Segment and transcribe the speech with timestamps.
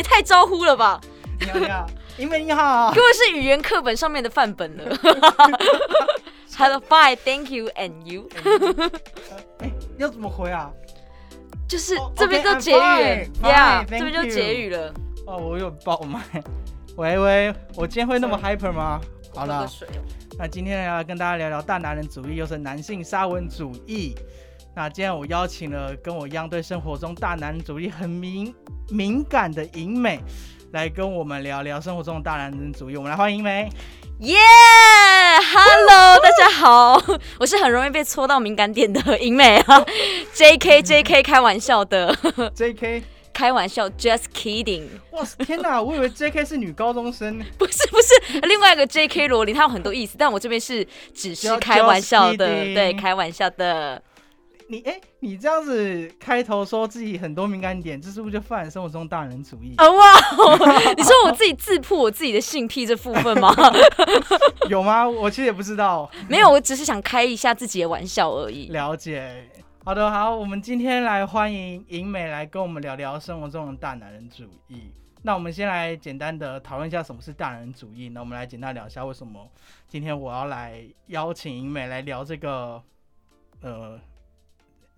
[0.00, 0.98] 也太招呼了吧！
[1.38, 1.86] 你好，
[2.16, 3.04] 你好，根。
[3.04, 4.96] 本是语言课本上面的范本了。
[6.56, 8.26] Hello, fine, thank you, and you。
[9.60, 10.70] 哎，要怎么回啊？
[11.68, 14.92] 就是哦这边就结语 fine,，Yeah，fine, 这边就结语了。
[15.26, 16.20] 哦，我有爆麦。
[16.96, 19.00] 喂喂，我今天会那么 hyper 吗？
[19.34, 19.68] 好了
[20.38, 24.14] 那今天要跟大家聊聊大男人主义，又是男性沙文主义。
[24.74, 28.54] 那今天我邀请了跟我一样对生活中大男人主义很敏
[28.88, 30.20] 敏感的银美，
[30.72, 32.96] 来跟我们聊聊生活中的大男人主义。
[32.96, 33.68] 我们来欢迎银美。
[34.20, 34.36] 耶
[35.52, 37.02] ，Hello，大家好，
[37.40, 39.84] 我是很容易被戳到敏感点的英美啊，
[40.34, 42.16] JK JK 开玩笑的
[42.54, 43.02] ，J.K.
[43.32, 46.44] 开玩笑，just kidding，哇天哪，我以为 J.K.
[46.44, 47.38] 是女高中生。
[47.58, 54.00] 不是不是，另外一个 JK 罗琳，她有很多意思，但我这边是只是开玩笑的对，开玩笑的。
[54.70, 59.74] 你哎、你这样子开头说自己很多敏感点，这是不是就犯了生活中大男人主义？
[59.76, 60.14] 啊哇！
[60.96, 63.52] 你说我自己自曝我自己的性癖这部分吗？
[64.70, 65.08] 有吗？
[65.08, 66.08] 我其实也不知道。
[66.30, 68.68] 没有，我只是想开一下自己的玩笑而已。
[68.68, 69.50] 了解。
[69.84, 74.92] 好的，好，我们今天来欢迎银美来跟我们聊聊生活中的大男人主义。
[75.22, 78.10] 那我们先来简单的讨论一下什么是大男人主义。
[78.10, 79.50] 那我们来简单聊一下为什么
[79.88, 82.80] 今天我要来邀请银美来聊这个
[83.62, 83.98] 呃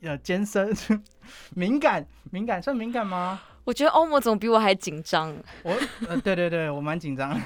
[0.02, 0.72] 呃艰深
[1.54, 3.40] 敏感敏感算敏感吗？
[3.64, 5.34] 我觉得欧盟总比我还紧张。
[5.62, 5.72] 我
[6.08, 7.40] 呃，对对对，我蛮紧张。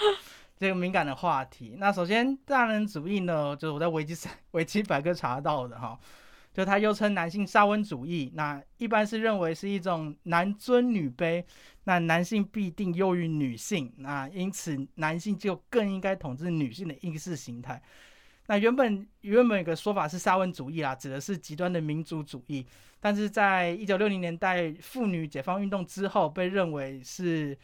[0.58, 5.98] 这个敏感的话题，那首先大男人主义呢，就是我在维基上 维基百科查到的哈，
[6.52, 11.42] 就它又称男性沙文主义，那一般是认为是一种男尊女卑，
[11.84, 17.80] 那男性必定优于女性，那因此男性就更应该统治女性的意识形态。
[18.50, 22.66] 那原本原本有个说法是沙文主义啦，指的是极端的民族主义，
[22.98, 27.56] 但是在一九六零年代妇女解放运动之后，被认为是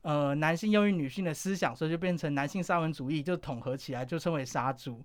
[0.00, 5.00] 呃男性优于女性的思想，所以就变成男性沙文主义，就统合起来就称为杀猪。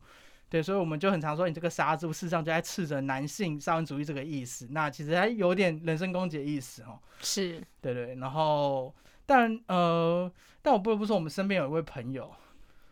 [0.49, 4.67] 对，所以我们就很常说，你这个杀猪，事实上就在斥责男性沙文主义这个意思。
[4.71, 6.97] 那其实还有点人身攻击的意思哦。
[7.19, 8.91] 是，对对，然后
[9.23, 10.31] 但呃，
[10.63, 12.33] 但我不得不说，我们身边有一位朋友，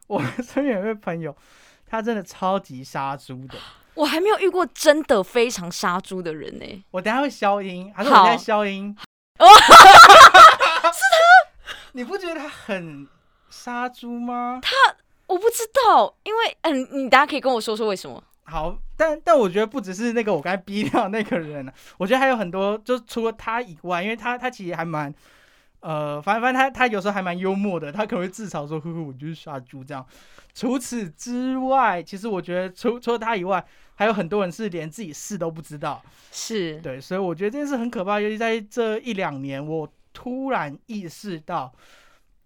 [0.06, 1.36] 我们身边有一位朋友，
[1.88, 3.58] 他真的超级杀猪的。
[3.96, 8.94] 我还没有遇过真的非常杀猪的人呢、我等下会消音，还是我在消音？
[9.40, 9.62] 哦是
[10.92, 11.74] 他？
[11.94, 13.08] 你不觉得他很
[13.50, 14.60] 杀猪吗？
[15.28, 18.22] 我不知道，因为嗯，你大家可以跟我说说为什么？
[18.44, 25.12] 好，但但我觉得不只是那个我刚才逼掉那个人、啊，我觉得还有很多，就除了他以外，因为他他其实还蛮，
[25.86, 30.04] 呃，反正反正他他有时候还蛮幽默的，他可能会自嘲说，呵呵，我就是杀猪这样。
[30.52, 33.64] 除此之外，其实我觉得除除了他以外，
[33.94, 36.02] 还有很多人是连自己事都不知道。
[36.32, 41.72] 是，对，所以我觉得这件事很可怕，尤其在这一两年，我突然意识到，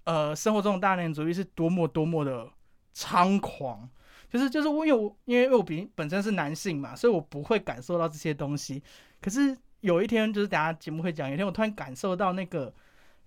[0.03, 2.45] 呃，生活中的大男人主义是多么多么的
[2.93, 3.89] 猖狂。
[4.29, 8.83] 就是就是我因为我因为我比本身是男性嘛，所以我不会感受到这些东西。
[9.21, 12.73] 可是有一天，就是等下节目会讲，有一天我突然感受到那个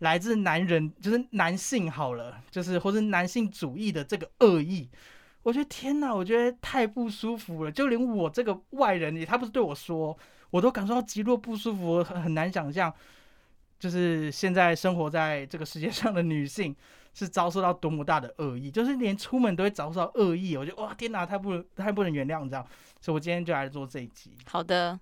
[0.02, 4.88] 来自男人，就是男性好了，就是或是男性主义的这个恶意。
[5.44, 7.70] 我觉得天哪，我觉得太不舒服了。
[7.70, 10.16] 就连我这个外人，也他不是对我说，
[10.50, 12.92] 我都感受到极度不舒服，很很难想象，
[13.78, 16.74] 就是现在生活在这个世界上的女性
[17.14, 20.56] 是遭受到多么大的恶意，就是连出门都会遭受到恶意。
[20.56, 22.66] 我觉得哇，天哪，太不太不能原谅这样，
[23.00, 24.32] 所以我今天就来做这一集。
[24.46, 24.98] 好的，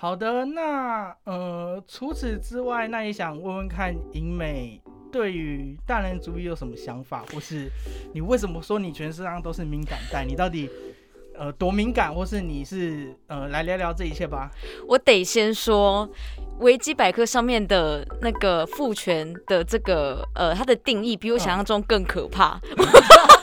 [0.00, 4.80] 好的，那呃，除此之外，那也想问问看，银美
[5.12, 7.68] 对于大男人主义有什么想法，或是
[8.14, 10.24] 你为什么说你全身上都是敏感带？
[10.24, 10.70] 你到底
[11.38, 14.50] 呃多敏感，或是你是呃来聊聊这一切吧？
[14.88, 16.08] 我得先说，
[16.60, 22.58] 维基百科上面的那个父权的这个呃，它的定义比我想象中更可怕。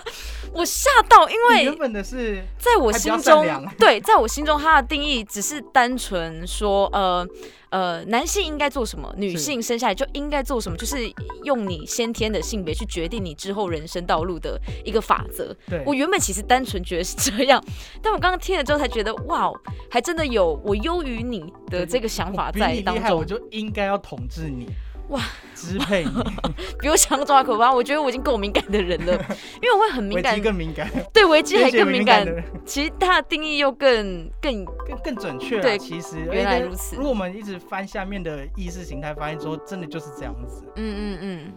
[0.58, 3.46] 我吓到，因为原本的是在我心中，
[3.78, 7.28] 对，在我心中，他的定义只是单纯说，呃
[7.70, 10.98] 呃，男性应该做什么，女性生下来就应该做什么，就是
[11.44, 15.56] 用你先天的性别去决定你之后人生道路的一个法则。
[15.70, 15.84] 对。
[15.86, 17.64] 我原本其实单纯觉得是这样，
[18.02, 19.52] 但我刚刚听了之后才觉得，哇，
[19.92, 24.66] 还真的有我优于你的这个想法在当你厉害，我，就应该要统治你，
[25.10, 25.22] 哇，
[25.56, 26.12] 支配你，
[26.80, 27.72] 比我想象中还可怕。
[27.72, 29.14] 我觉得我已经够敏感的人了，
[29.62, 32.26] 因为我会很敏感，更敏感，对危机还更敏感
[32.66, 35.78] 其实它的定义又更更更更准确对。
[35.78, 40.66] 其实原来如此如果我们一直翻下面的意识形态，发现说真的就是这样子。
[40.76, 41.54] 嗯嗯嗯。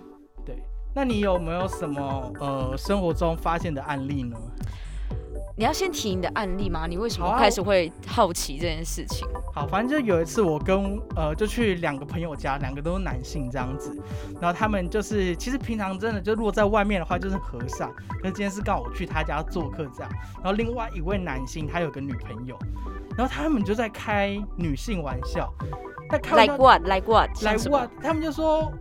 [0.47, 0.63] 对
[0.95, 4.37] 那你有没有什么呃生活中发现的案例呢？
[5.57, 6.87] 你要先提你的案例吗？
[6.87, 9.29] 你为什么开始会好奇这件事情？
[9.53, 13.95] 好，反正就有一次我跟呃就去两个朋友家，两个都是男性这样子，
[14.41, 17.93] 然后他们就是其实平常真的就如果在外面的话就是和尚，
[18.23, 22.57] 可是今天是刚好我去他家做客这样，然后另外一位男性他有个女朋友，
[23.15, 25.53] 然后他们就在开女性玩笑，
[26.09, 26.81] 在开 Like what?
[26.85, 27.29] Like what?
[27.43, 28.73] 来像什么哇，他们就说。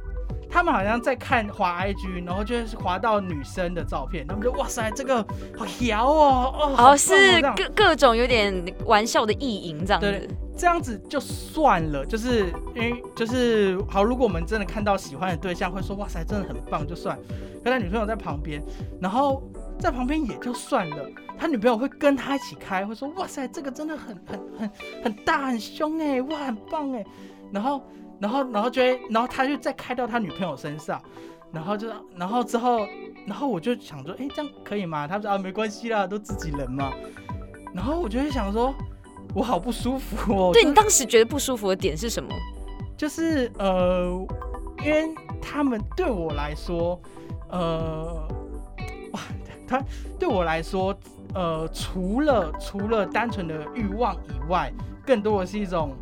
[0.50, 5.24] 他们好像在看滑 IG，然后就是滑到女生的照片，他们就哇塞，这个
[5.58, 8.54] 好摇哦，哦，哦，哦是各各种有点
[8.86, 10.36] 玩笑的意淫这样对子。
[10.60, 17.18] 这样子就算了，就是因为就是好，如果我们真的看到喜欢的对象，会说哇塞，真的很棒，就算。
[17.64, 18.62] 可他女朋友在旁边，
[19.00, 19.42] 然后
[19.80, 20.98] 在旁边也就算了，
[21.38, 24.72] 他女朋友会跟他一起开，会说哇塞，这个真的很很很
[25.04, 27.06] 很大很凶哎，哇很棒哎，
[27.54, 27.82] 然后
[28.19, 31.01] 然后然后就会，然后他就再开到他女朋友身上。
[31.51, 32.86] 然后就，然后之后，
[33.25, 35.07] 然后我就想说，哎，这样可以吗？
[35.07, 36.94] 他说啊，没关系啦，都自己人嘛。
[37.74, 38.71] 然后我就会想说，
[39.33, 40.51] 我好不舒服哦。
[40.54, 42.30] 对你当时觉得不舒服的点是什么？
[42.95, 44.06] 就是呃，
[44.86, 45.10] 因为
[45.42, 47.01] 他们对我来说，
[47.50, 48.27] 呃，
[49.13, 49.19] 哇，
[49.68, 49.81] 他
[50.19, 50.95] 对我来说，
[51.33, 54.72] 呃，除了除了单纯的欲望以外，
[55.04, 55.95] 更多的是一种，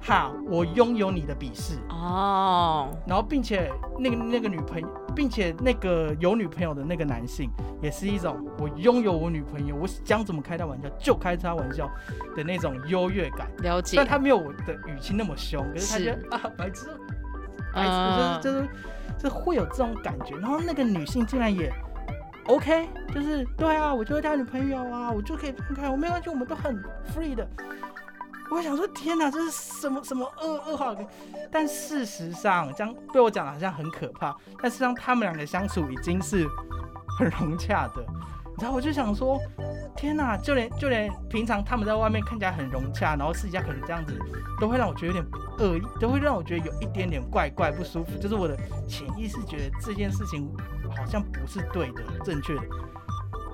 [0.00, 1.78] 哈，我拥有你的鄙视。
[1.88, 7.50] 哦，然后，并且那个那个女朋友，并且那个有女朋友的那个男性，
[7.82, 11.90] 也是一种我拥有我女朋友，我想怎么开他玩笑就开他玩笑
[12.36, 13.48] 的那种优越感。
[13.58, 14.06] 了解但。
[14.06, 16.86] 他没有我的语气那么凶，可是他觉得啊，白痴，
[17.74, 18.68] 白痴，嗯就是就是
[19.18, 20.36] 就是会有这种感觉。
[20.36, 21.72] 然后那个女性竟然也
[22.46, 26.82] OK，就是对啊，我就是他女朋友啊，我就可以分开，我没关系，我们都很
[27.14, 27.46] free 的。
[28.50, 30.94] 我想说，天哪，这是什么什么恶恶化？
[31.50, 36.46] 但事实上，这样被我讲的好像很可怕，但事实上他们两个相处已经是
[37.18, 38.04] 很融洽的。
[38.60, 39.38] 然后我就想说，
[39.96, 44.18] 天哪，就连就连平常他们在外面看起来很融洽，然后私底下可能这样子，
[44.58, 45.24] 都会让我觉得有点
[45.58, 48.18] 恶意，都会让我觉得有一点点怪怪不舒服。
[48.18, 48.56] 就是我的
[48.88, 50.50] 潜意识觉得这件事情
[50.96, 52.62] 好像不是对的、正确的。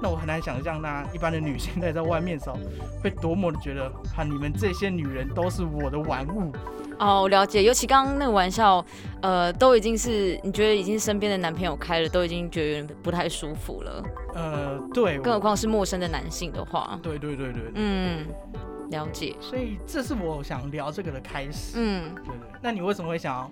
[0.02, 2.58] 那我很难想象，那一般的女性在在外面的时候，
[3.02, 6.52] 会多么的觉得，哈、你们这些女人都是我的玩物。
[6.98, 7.62] 哦，我了解。
[7.62, 8.84] 尤其刚刚那个玩笑，
[9.20, 14.02] 呃，都已经是你觉得已经身边的男朋友开了，都已经觉得有点不太舒服了。
[14.34, 18.26] 呃，对，更何况是陌生的男性的话，对对对对对，嗯，
[18.90, 19.34] 了解。
[19.40, 21.72] 所以这是我想聊这个的开始。
[21.76, 23.50] 嗯，对对，那你为什么会想要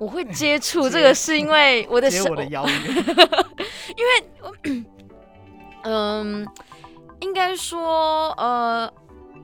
[0.00, 2.74] 我会 接触这个是因为我的手接我的 邀约？
[5.84, 6.46] 嗯，
[7.20, 8.90] 应该说，呃，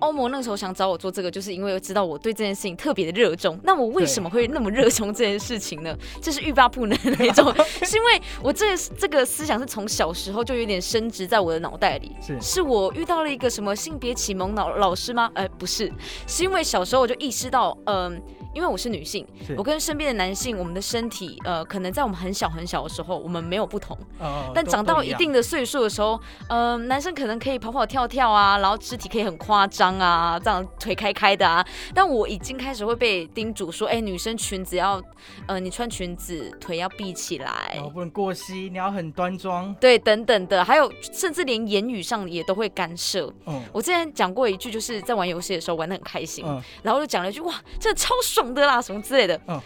[0.01, 3.59] 欧盟那个时候想找我做这个，就是因为知道我对这件事情特别的热衷。
[3.63, 5.97] 那我为什么会那么热衷这件事情呢？
[6.21, 7.53] 这是欲罢不能的那种，
[7.83, 12.17] 是因为我这这个思想是从小时候就有点深植在我的脑袋里。
[12.21, 15.31] 是是我遇到了一个什么性别启蒙老老师吗？
[15.35, 15.93] 呃，不是，
[16.27, 18.21] 是因为小时候我就意识到，嗯、
[18.55, 19.27] 因为我是女性，
[19.57, 23.97] 我跟身边的男性，我们的身体，呃，可能在我们很小很小的时候，我们没有不同。
[24.19, 31.67] 呃，但长到一定的岁数的时候，呃，男生可能可以跑跑跳跳啊，然后肢体可以很夸张啊，这样腿开开的啊。
[31.95, 35.03] 但我已经开始会被叮嘱说，哎、女生裙子要，
[35.47, 39.75] 呃，你穿裙子腿要闭起来哦，不能过膝，你要很端庄。
[39.75, 43.33] 对，等等的，还有甚至连言语上也都会干涉。
[43.47, 49.61] 嗯我之前讲过一句，就是在玩游戏的时候玩的很开心，嗯，然后就讲了一句哇，真的超爽的啦，什么之类的，嗯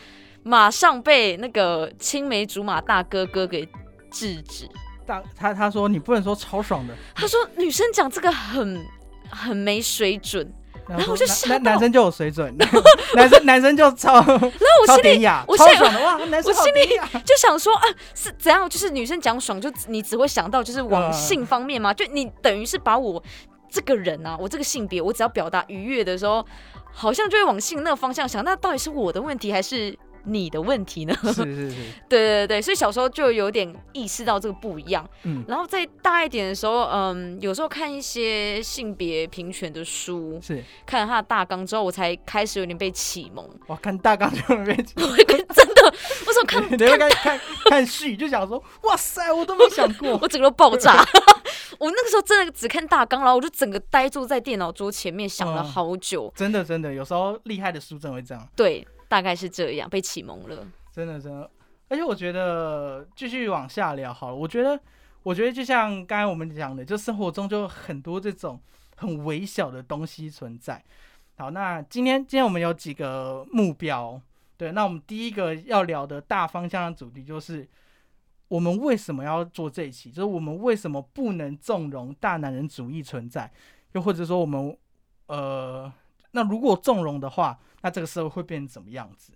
[0.47, 3.67] 马上被那个青梅竹马大哥哥给
[4.11, 4.69] 制止。
[5.07, 8.87] 大他他说你不能说超爽的，他说女生讲这个很
[9.35, 10.53] 很没水准，
[10.89, 12.55] 然后我就吓到男男生就有水准，
[13.15, 14.51] 男生男生就超然后
[14.87, 17.21] 我心里我心里哇，男生我心里。
[17.25, 17.83] 就想说啊，
[18.15, 18.69] 是怎样？
[18.69, 21.93] 就是女生讲爽，就你只会想到就是往嗯性方面吗？
[21.93, 23.23] 就你等于是把我
[23.71, 26.45] 这个人啊，我这个性别，我只要表达愉悦的时候，
[26.93, 28.45] 好像就会往性那个方向想。
[28.45, 31.15] 那到底是我的问题，还是你的问题呢？
[31.25, 31.77] 是 是是，
[32.09, 35.09] 对对对，所以小时候就有点意识到这个不一样。
[35.25, 43.49] 嗯，然后再大一点的时候，嗯，有时候看一些性别平权的书，是，看了他的大纲之后，我才开始有点被启蒙。
[43.69, 45.95] 哇看大纲就被 我真的，
[46.27, 47.41] 我怎么看看看
[47.71, 51.05] 看序就想说，哇塞，我都没想过，我整个都爆炸。
[51.79, 56.33] 我那个时候真的只看大纲，然后我就整个呆坐在电脑桌前面想了好久。
[56.37, 58.49] 真的真的，有时候厉害的书真的会这样。
[58.55, 60.67] 对，大概是这样，被启蒙了。
[60.93, 61.51] 真的真的，
[61.89, 64.35] 而且我觉得继续往下聊好了。
[64.35, 64.79] 我觉得，
[65.23, 68.61] 我觉得就像刚才我们讲的，就生活中就很多这种
[68.97, 70.83] 很微小的东西存在。
[71.37, 74.21] 好，那今天今天我们有几个目标，
[74.57, 77.69] 对，那我们第一个要聊的大方向的主题就是
[78.47, 83.51] 我们为什么要做这一期，就是我们为什么不能纵容大男人主义存在，
[83.93, 84.77] 又或者说我们
[85.27, 85.93] 呃，
[86.31, 89.35] 那如果纵容的话，那这个社会会变成怎么样子？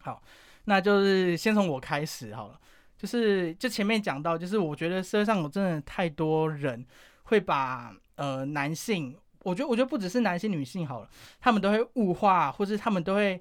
[0.00, 0.20] 好，
[0.64, 2.60] 那就是先从我开始好了。
[2.98, 6.84] 就是就前面讲到，就是我觉得社会上有真的太多人
[7.22, 9.16] 会把呃男性。
[9.44, 11.08] 我觉得，我觉得不只是男性、女性好了，
[11.40, 13.40] 他们都会物化，或是他们都会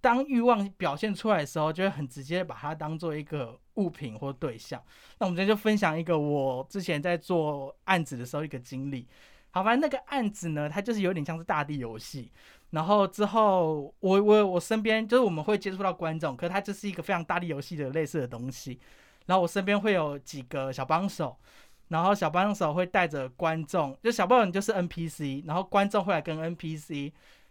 [0.00, 4.82] 当欲望表现出来的时候，就会很直接把它当做一个物品或对象。
[5.18, 9.06] 那我们今天就分享一个我之前在做案子的时候一个经历。
[9.50, 12.30] 好，反正那个案子呢，它就是有点像是大地游戏。
[12.70, 18.78] 然后之后，我我我身边就是我们会接触到观众，可是它就是一个非常大力游戏的类似的东西。
[19.26, 21.36] 然后我身边会有几个小帮手。
[21.88, 27.10] 然后小帮手会带着观众，就小帮手就是 NPC，然后观众会来跟 NPC，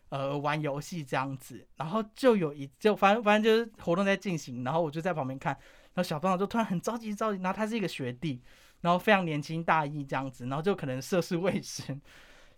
[0.09, 1.65] 呃，玩游戏这样子。
[1.75, 5.53] 然后就有一就反正反正就是活动在进行，然后我就在旁边看。
[5.53, 8.39] 然后小帮手就突然很着急着急，然后他是一个学弟，
[8.81, 11.99] 然后非常年轻大一这样子，然后就可能涉世未深，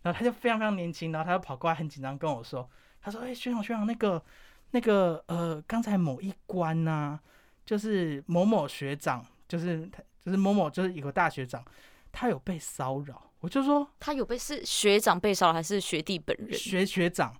[0.01, 2.69] 然后他就非常非常年轻，然后他就跑过来很紧张跟我说，
[3.01, 4.23] 他说：“哎，学长学长，那个
[4.71, 7.19] 那个呃，刚才某一关呢，
[7.65, 11.63] 就是某某学长，就是他。”就是某某，就是一个大学长，
[12.11, 13.31] 他有被骚扰。
[13.39, 16.53] 我就说他有被是学长被骚扰，还是学弟本人？
[16.53, 17.33] 学学长，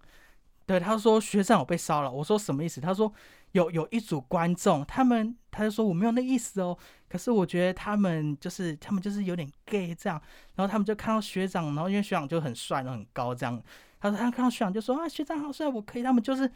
[0.65, 2.09] 对，他说学长有被骚扰。
[2.09, 2.79] 我说什么意思？
[2.79, 3.13] 他说
[3.51, 6.77] 有有一组观众，他们他就说我没有那意思哦。
[7.07, 10.21] 可是我觉得他们就是他们就是有点 gay 这样。
[10.55, 13.61] 然后他们就看到学长，然后因为学长就很帅，很高这样。
[13.99, 16.03] 他说他看到学长就说啊学长好帅，我可以。
[16.03, 16.51] 他们就是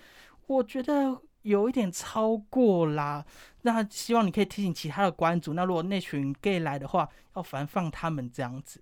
[0.47, 1.21] 我觉得。
[1.43, 3.25] 有一点超过啦，
[3.63, 5.53] 那希望你可以提醒其他的关主。
[5.53, 8.81] 那如果那群 gay 来的话，要反放他们这样子。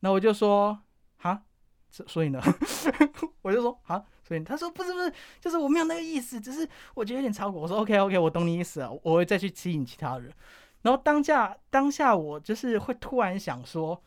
[0.00, 0.80] 那我就说，
[1.16, 1.44] 哈，
[1.88, 2.38] 所以呢，
[3.40, 7.60] 我就说，好，所以他说不是不是，就是我没有那个意思，只是我觉得有点超过。
[7.60, 10.30] 我说 OK OK，我懂你意思了，我会再去吸引其他人。
[10.82, 14.00] 然后当下当下我就是会突然想说，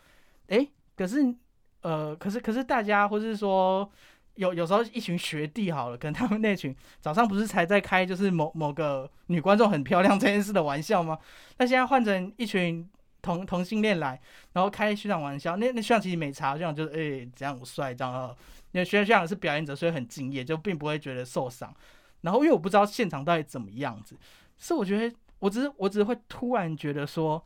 [0.47, 1.33] 哎，可是
[1.81, 3.91] 呃，可是可是大家或是说。
[4.35, 11.19] 有有时候一群学弟好了，可能他们那群早上不是才在开就是某某个女观众很漂亮这件事的玩笑吗？
[11.57, 12.89] 那现在换成一群
[13.21, 14.19] 同同性恋来，
[14.53, 18.35] 然后开学长玩笑，那那学长其实没差，学长就是哎这样我帅这样啊，
[18.71, 21.73] 因为学长学长是表演者，所以很敬业，就并不会觉得受伤。
[22.21, 24.17] 然后因为我不知道现场到底怎么样子，
[24.57, 27.45] 所以我觉得我只是我只是会突然觉得说，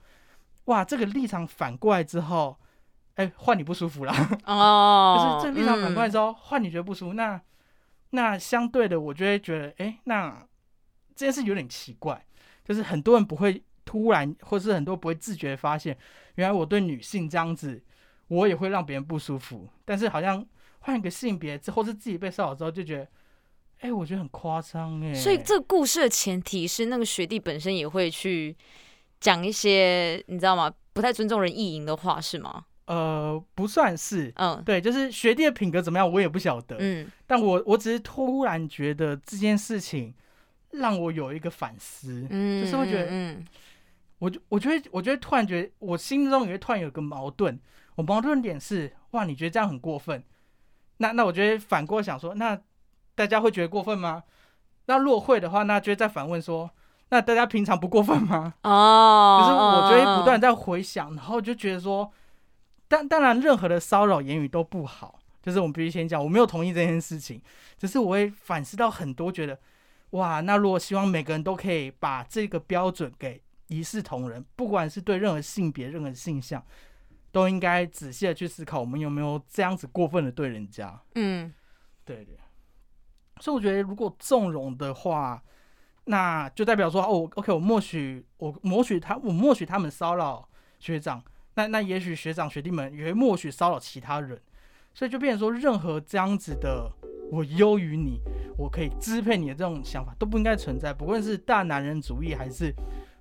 [0.66, 2.58] 哇，这个立场反过来之后。
[3.16, 4.12] 哎，换你不舒服了
[4.44, 7.42] 哦，就是这个立场反过来之后，换你觉得不舒服，那
[8.10, 10.46] 那相对的，我就会觉得，哎，那
[11.16, 12.26] 这件事有点奇怪，
[12.66, 15.98] 就是很多人不会突然，或是很多不会自觉发现，
[16.36, 17.82] 原来我对女性这样子，
[18.28, 20.46] 我也会让别人不舒服，但是好像
[20.80, 23.08] 换一个性别之后，是自己被骚扰之后，就觉得，
[23.80, 25.14] 哎，我觉得很夸张哎。
[25.14, 28.56] 所以这个故事的前提是，那个学弟本身也会去
[29.20, 30.74] 讲一些你知道吗？
[30.94, 32.66] 不太尊重人意淫的话，是吗？
[32.86, 40.14] 呃，不算是，嗯，对，就是学弟的品格怎么样，我也不晓得，嗯，但我我只是突然觉得这件事情
[40.70, 43.44] 让我有一个反思，嗯，就是会觉得，嗯，
[44.20, 47.60] 我就我觉得，我觉得突然觉得我心中也会突然有个矛盾，
[47.96, 50.24] 我矛盾点是，哇，你觉得这样很过分，
[50.98, 52.60] 那那我觉得反过想说，那
[53.14, 54.24] 大家会觉得过分吗？
[54.86, 56.70] 那如果会的话，那就再反问说，
[57.10, 58.54] 那大家平常不过分吗？
[58.64, 62.12] 哦，就是我觉得不断在回想，然后就觉得说。
[62.88, 65.20] 但当然，任何的骚扰言语都不好。
[65.42, 67.42] 就是我们必须先讲，我没有同意这件事情，
[67.80, 69.60] 只是我会反思到很多，觉得
[70.12, 76.64] 哇，那如果希望每个人都可以把这个标准给一视同仁，不管是对任何性别、任何性向，
[77.32, 81.02] 都应该仔细的去思考，我们有没有这样子过分的对人家。
[81.16, 81.54] 嗯，
[82.04, 82.38] 对对。
[83.42, 85.44] 所以我觉得，如果纵容的话，
[86.06, 90.48] 那就代表说，哦，OK，我默许我默许他，我默许他们骚扰
[90.80, 91.22] 学长。
[91.56, 94.40] 那那也许学长学弟们也会默许骚扰其他人，
[94.94, 96.92] 所以就变成说，任何这样子的
[97.32, 98.20] 我优于你，
[98.58, 100.94] 我可以支配你的这种想法都不应该存在。
[100.94, 102.74] 不论是大男人主义还是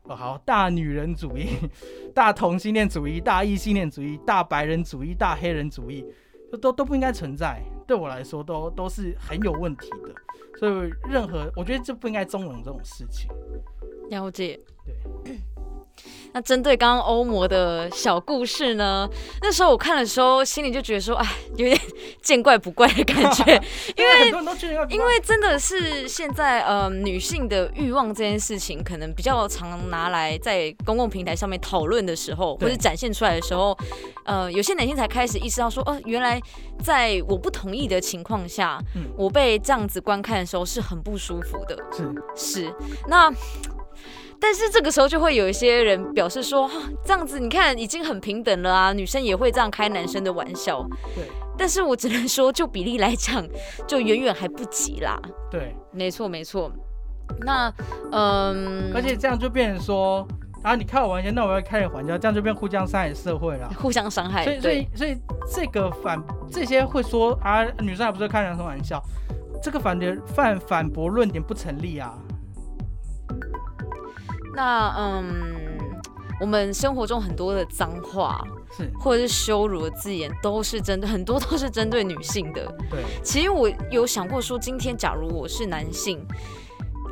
[0.05, 1.49] 哦好大女人主义、
[2.15, 6.05] 大同性恋主义、大异性恋主义、大白人主义、大黑人主义，
[6.53, 7.63] 都都都不应该存在。
[7.87, 10.15] 对我来说，都都是很有问题的。
[10.59, 13.29] 所以任何我觉得这不应该纵容这种事情。
[14.11, 14.61] 了解。
[15.25, 15.39] 对。
[16.33, 19.09] 那针对刚刚欧魔的小故事呢？
[19.41, 21.81] 那时候我看的时候，心里就觉得说，哎，有点
[22.23, 23.45] 见怪不怪的感觉，
[23.97, 24.31] 因为
[24.89, 33.77] 因为真的是现在，呃，女性的欲望这件事情，可能比较常拿来在公共平台上面讨论的时候，或者展现出来的时候，
[34.25, 36.41] 呃，有些男性才开始意识到说，哦，原来
[36.83, 38.81] 在我不同意的情况下，
[39.17, 41.79] 我被这样子观看的时候是很不舒服的。
[42.37, 42.75] 是是，
[43.07, 43.33] 那。
[44.45, 46.71] 但是这个时候就会有一些人表示说，
[47.03, 50.87] 这样子你看已经很平等了啊，女生也会这样开男生的玩笑。
[51.15, 51.25] 对，
[51.57, 53.43] 但是我只能说，就比例来讲，
[53.89, 55.19] 就远远还不及啦。
[55.51, 56.71] 对，没错没错。
[57.41, 57.73] 那
[58.13, 60.29] 嗯，而且这样就变成说，
[60.63, 63.73] 啊，你开我玩笑，那我要开你玩笑，这样就变互相伤害社会了。
[63.81, 64.45] 互相伤害。
[64.45, 65.17] 所以所以所以
[65.51, 66.23] 这个反
[66.53, 69.03] 这些会说啊，女生还不是开男生玩笑，
[69.63, 72.15] 这个反的反反驳论点不成立啊。
[74.55, 75.25] 那嗯，
[76.41, 78.45] 我们生活中很多的脏话，
[78.77, 82.67] 是或者是羞辱的字眼，都是针对 很多都是针对女性的。
[82.91, 86.25] 对，其实我有想过说，今天假如我是男性。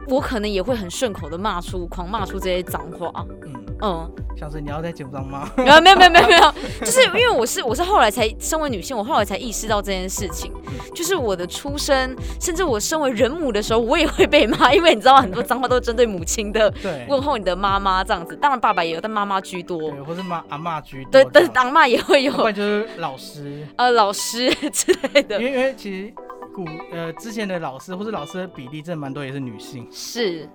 [0.08, 3.52] 我可能也会很顺口的骂出、狂骂出这些脏话，嗯。
[3.84, 6.54] 嗯，像是你要在节目上骂，没有没有没有没有，
[6.86, 10.52] 就是因为我是我是后来才身为女性，我后来才意识到这件事情，
[10.94, 26.14] 就是我的出生，甚至我身为人母的时候，我也会被骂，因为你知道很多脏话都是针对母亲的，对，问候你的妈妈这样子，当然爸爸也有，但妈妈居多，对，或是妈阿妈居多，对，但是阿妈也会有，或者就是老师，呃，老师之类的，因为因为其实。
[26.54, 30.48] 古呃，之前的老师或者老师的比例真的蛮多，也是女性，是，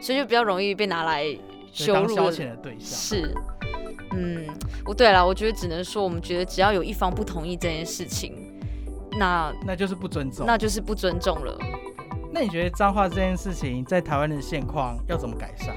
[0.00, 1.24] 所以就比较容易被拿来
[1.72, 2.98] 羞辱消遣的对象。
[2.98, 3.34] 是，
[4.12, 4.46] 嗯，
[4.84, 8.34] 不对了，我觉得只能说，我们觉得只要有一方不同意这件事情，
[9.18, 11.56] 那那就是不尊重，那就是不尊重了。
[12.32, 15.76] 那你觉得脏话这件事情在台湾的现况要怎么改善？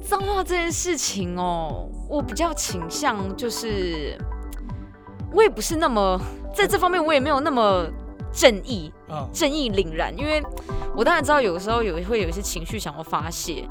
[0.00, 4.16] 脏话这件事情哦，我比较倾向就是，
[5.32, 6.20] 我也不是那么
[6.54, 7.90] 在这方面，我也没有那么。
[8.34, 8.92] 正义，
[9.32, 10.42] 正义凛然，因为
[10.96, 13.64] 我当然知道，有的时候有会有一些情绪想要发泄。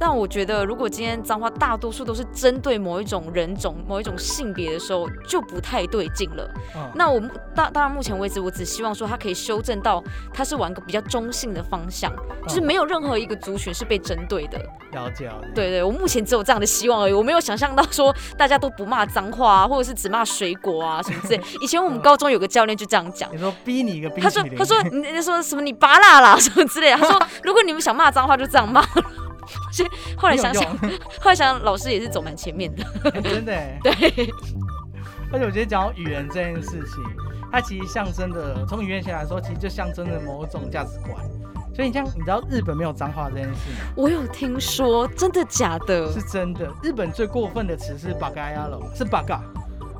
[0.00, 6.50] 但我觉得，如果今天脏话大多数都是针对某一种人种、某一种性别的时候，就不太对劲了。
[6.94, 7.20] 那我
[7.54, 12.10] 当当然目前为止，我只希望说他可以修正到，他是往一个比较中性的方向，
[12.48, 14.58] 就是没有任何一个族群是被针对的。
[14.92, 15.30] 了解。
[15.54, 21.40] 对对，我目前只有这样的希望而已，我没有想象到说大家都不骂脏话啊，或者是只骂水果啊什么之类。
[21.60, 28.82] 以前我们高中有个教练就这样讲，你说逼你一个，他说他说你说什么你拔辣啦什么之类，他说 如果你们想骂脏话就这样骂。
[29.72, 32.84] 所以后来想想，后来想想老师也是走蛮前面的，
[33.20, 33.52] 真的。
[33.82, 34.32] 对，
[35.32, 37.02] 而且我觉得讲语言这件事情，
[37.50, 41.16] 它其实象征的，从语言学来说，其实就象征着某种价值观。
[41.72, 43.92] 所以你像你知道日本没有脏话这件事吗？
[43.96, 46.12] 我有听说，真的假的？
[46.12, 46.68] 是真的。
[46.82, 49.40] 日本最过分的词是巴嘎亚罗，是巴嘎，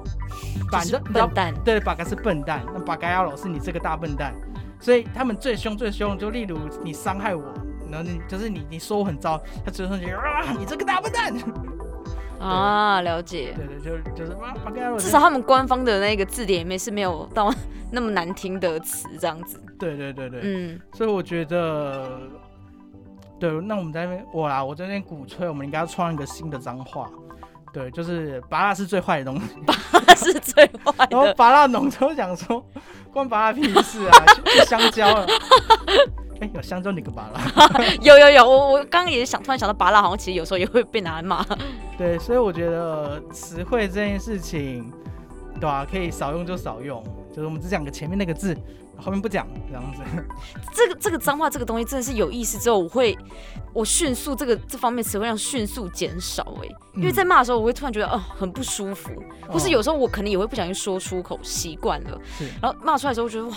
[0.71, 1.55] 反正笨蛋。
[1.65, 4.35] 对，巴嘎是笨蛋，那巴嘎亚罗是你这个大笨蛋。
[4.81, 7.45] 所以他们最凶最凶，就例如你伤害我。
[7.91, 11.33] 然后你就是你，你说我很糟，他直接说啊，你这个大笨蛋
[12.41, 13.55] 啊，了解。
[13.57, 14.37] 对对，就就是
[14.99, 17.53] 至少他们官方的那个字典里面是没有到
[17.91, 19.61] 那么难听的词这样子。
[19.79, 22.21] 对对对对，嗯，所以我觉得，
[23.39, 27.11] 对，那我们在那边我啦，我在那边鼓吹，我们应该要创一个新的脏话，
[27.73, 29.75] 对，就是拔蜡是最坏的东西，拔
[30.07, 31.09] 蜡是最坏的。
[31.11, 32.65] 然后拔蜡农就想说，
[33.13, 34.25] 关拔蜡屁事啊，
[34.67, 35.27] 香蕉了。
[36.41, 37.41] 哎，有香蕉你个巴拉，
[38.01, 41.45] 有有有，我我刚刚也想突然想到巴拉，好像其实有时候也会被拿来骂。
[41.99, 44.91] 对，所以我觉得词汇这件事情，
[45.55, 45.87] 对吧？
[45.89, 48.57] 可以少用就少用，就是我们只讲个前面那个字，
[48.97, 50.01] 后面不讲这样子。
[50.73, 53.15] 这个这个脏话这个东西真的是有意思之后，我会
[53.75, 59.11] 我迅速这个这方面词汇量迅速减少哎，因为在骂的时候我会突然觉得哦很不舒服，
[59.51, 62.19] 或是有时候我可能也会不小心说出口，习惯了，
[62.63, 63.55] 然后骂出来的时候我觉得哇。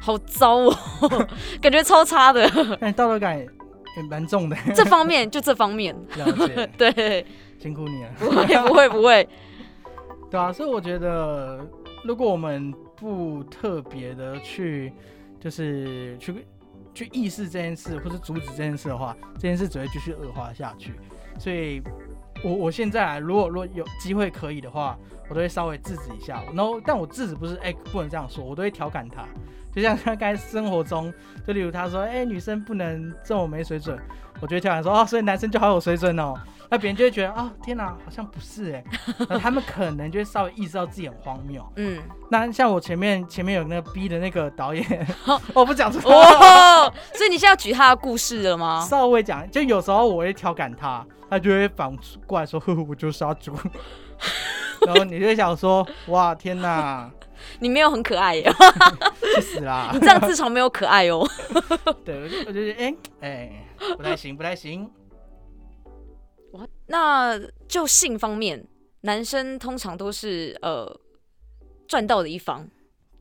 [0.00, 0.76] 好糟哦，
[1.60, 2.48] 感觉超差的。
[2.80, 4.56] 但，道德感也蛮重的。
[4.74, 7.26] 这方面就这方面，了解 对，
[7.58, 8.10] 辛苦你了。
[8.18, 9.28] 不会不会不会。
[10.30, 11.60] 对啊，所以我觉得，
[12.04, 14.92] 如果我们不特别的去，
[15.38, 16.46] 就是去
[16.94, 20.94] 去意识这件事，或者阻止这件事的话，这件事只会继续恶化下去。
[21.38, 21.82] 所以
[22.42, 24.96] 我我现在如果如果有机会可以的话，
[25.28, 26.42] 我都会稍微制止一下。
[26.54, 29.24] 然后，但我制止不是哎、不能这样说，我都会调侃他。
[29.72, 31.12] 就像他刚才生活中，
[31.46, 33.96] 就例如他说哎、女生不能这么没水准，
[34.40, 36.34] 我就会调侃说哦，所以男生就好有水准哦。
[36.70, 38.84] 那别人就会觉得啊、天哪，好像不是哎、
[39.28, 41.66] 然后他们可能就会稍微意识到自己很荒谬。
[41.76, 45.06] 嗯，那像我前面前面有那个 B 的那个导演，
[45.52, 46.08] 我不讲出他。
[46.08, 48.86] 哦， 所以你现在要举他的故事了吗？
[48.88, 51.92] 稍微讲，就有时候我会调侃他，他就会反
[52.24, 53.52] 过来说：“呵呵，我就是杀猪。
[54.86, 57.10] ”然后你就会想说：“哇，天哪，
[57.58, 58.52] 你没有很可爱耶，
[59.34, 61.28] 去死啦你这样自嘲没有可爱哦。！”
[62.04, 63.62] 对，我就我就觉得，哎、哎、
[63.96, 64.88] 不太行，不太行。
[66.90, 68.64] 哇，那就性方面，
[69.02, 70.94] 男生通常都是呃
[71.88, 72.68] 赚到的一方，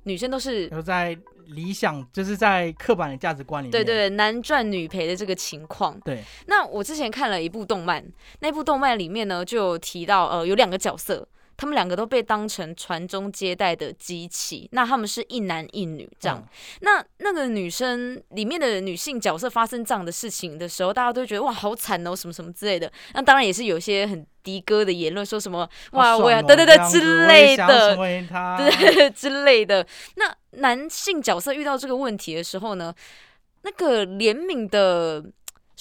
[0.03, 5.99] 女生都是有在理想，就是在刻板的价值观里面，对对男赚女赔的这个情况。
[6.01, 8.05] 对，那我之前看了一部动漫，
[8.41, 11.27] 那部动漫里面呢就有提到，呃，有两个角色，
[11.59, 16.37] 他们两个都被当成传宗接代的机器，那他们是一男一女这样。
[16.39, 16.47] 嗯
[16.79, 22.89] 那那个女生里面的女性角色发生这样的事情的时候，大家都觉得哇好惨哦，什么什么之类的。
[23.13, 29.85] 那当然也是有一些很的哥的言论，说什么哇我要好爽哦对对对之类的对之类的。
[30.15, 32.95] 那男性角色遇到这个问题的时候呢，
[33.63, 35.21] 那个怜悯的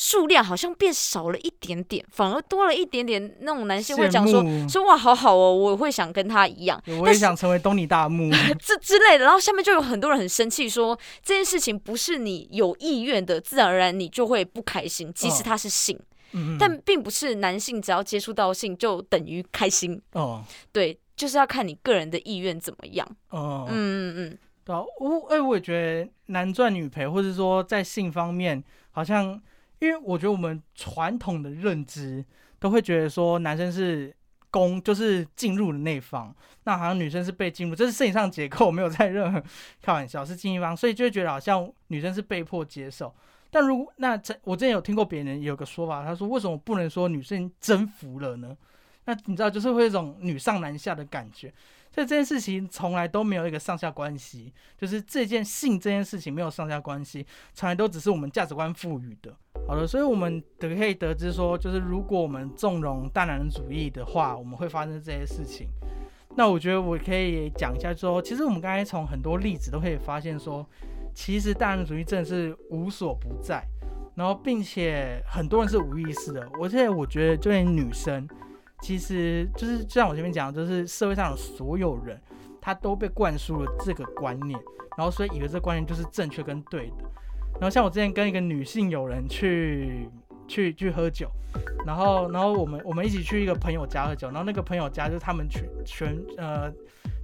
[0.00, 6.80] 数量好像变少了一点点，反而多了一点点那种男性会讲说说哇好好哦，我会想跟他一样。
[7.00, 8.30] 我也想成为东尼大 木。
[8.64, 15.98] 这之类的，然后下面就有很多人很生气，说这件事情不是你有意愿的，自然而然你就会不开心，即使哦它是性，
[16.30, 23.04] 嗯，但并不是男性只要接触到性就等于开心，哦对，就是要看你个人的意愿怎么样。
[23.30, 29.42] 哦，嗯嗯嗯，对啊，我哎、我也觉得男赚女赔，或者说在性方面，好像
[29.80, 32.24] 因为我觉得我们传统的认知
[32.58, 34.14] 都会觉得说男生是
[34.50, 39.42] 攻，就是进入的那一方，那好像女生是被进入，这是生理上结构，没有在任何
[39.80, 43.14] 开玩笑，是进一方，所以就会觉得好像女生是被迫接受。
[43.50, 48.56] 但如果那这我之前有听过别人有个说法，他说为什么不能说女生征服了呢？
[49.04, 51.52] 那你知道，就是会有一种女上男下的感觉。
[51.98, 59.36] 所以这件事情从来都没有一个上下关系，就是这件性这件事情没有上下关系，从来都只是我们价值观赋予的。
[59.66, 65.66] 好的，所以我们得可以得知说，就是如果我们纵容大男人主义的话，我们会发生这些事情。
[66.36, 70.64] 那我觉得我可以讲一下说，其实我们刚才从很多例子都可以发现说，
[71.12, 73.66] 其实大男人主义真的是无所不在，
[74.14, 76.48] 然后并且很多人是无意识的。
[76.62, 78.24] 而且我觉得就连女生，
[78.80, 82.20] 其实就是就像我前面讲，就是社会上的所有人，
[82.60, 84.58] 他都被灌输了这个观念，
[84.96, 87.04] 然后所以以为这个观念就是正确跟对的。
[87.54, 90.08] 然后像我之前跟一个女性友人去
[90.46, 91.28] 去去喝酒，
[91.84, 96.72] 然后然后我们我们一起去一个朋友家喝酒，然后那个朋友家就是他们全全呃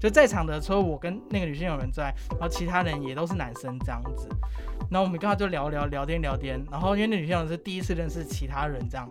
[0.00, 4.28] 就在场的，除了我跟那个女性友人之外，然后其他人也都是男生这样子。
[4.90, 9.08] 然后我们刚好就聊聊聊天聊天，然后因为那女性友人是第一次认识其他人这样。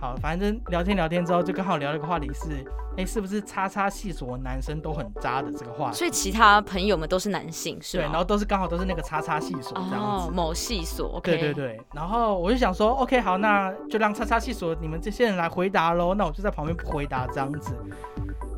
[0.00, 2.64] 好，反正聊天聊天之后，就刚好聊了一个话题是，
[2.96, 5.96] 哎，是不是叉叉系所男生都很渣的这个话题？
[5.98, 10.28] 所以其他朋友们都是男性，是对，然后都是刚好都是那个叉叉系所这样子。
[10.28, 16.14] 哦，某系所，OK，对对对，然后我就想说，OK，好，那就让叉叉系所你们这些人来回答喽。
[16.14, 17.76] 那我就在旁边不回答这样子。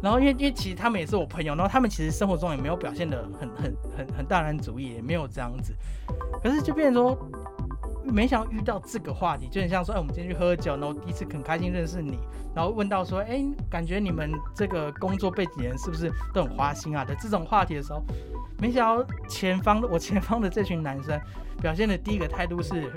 [0.00, 5.74] 然后因为因为其实他们也是我朋友，然后他们其实生活中也没有表现的很很很很大男主义，也没有这样子。
[6.42, 7.16] 可是就变成说，
[8.04, 12.18] 没想到遇到这个话题，就很像说，哎，我们今天去喝酒，然后第一次很开心认识你，
[12.54, 18.02] 然后问到说，哎，感觉你们这个工作背景人是不是都很花心啊的这种话题的时候，
[18.58, 21.20] 没想到前方的我前方的这群男生
[21.60, 22.92] 表现的第一个态度是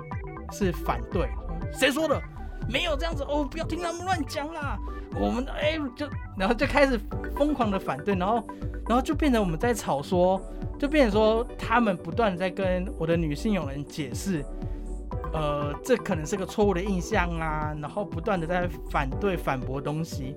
[0.52, 1.28] 是反对，
[1.72, 2.22] 谁说的？
[2.68, 4.78] 没有这样子哦，不要听他们乱讲啦。
[5.18, 7.00] 我们哎、就然后就开始
[7.38, 8.44] 疯狂的反对，然后
[8.88, 10.42] 然后就变成我们在吵说，
[10.80, 14.44] 就变成说他们不断在跟我的女性友人解释，
[15.36, 20.34] 呃，这可能是个错误的印象啊，然后不断的在反对反驳东西，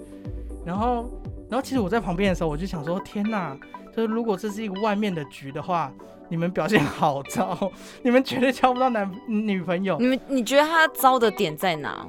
[0.67, 1.09] 然后
[1.49, 3.57] 然后其实我在旁边的时候，我就想说，天哪，
[3.95, 5.93] 就是如果这是一个外面的局的话，
[6.29, 7.71] 你们表现好糟，
[8.03, 9.97] 你们绝对交不到男 女朋友。
[10.01, 12.05] 你们你觉得他糟的点在哪？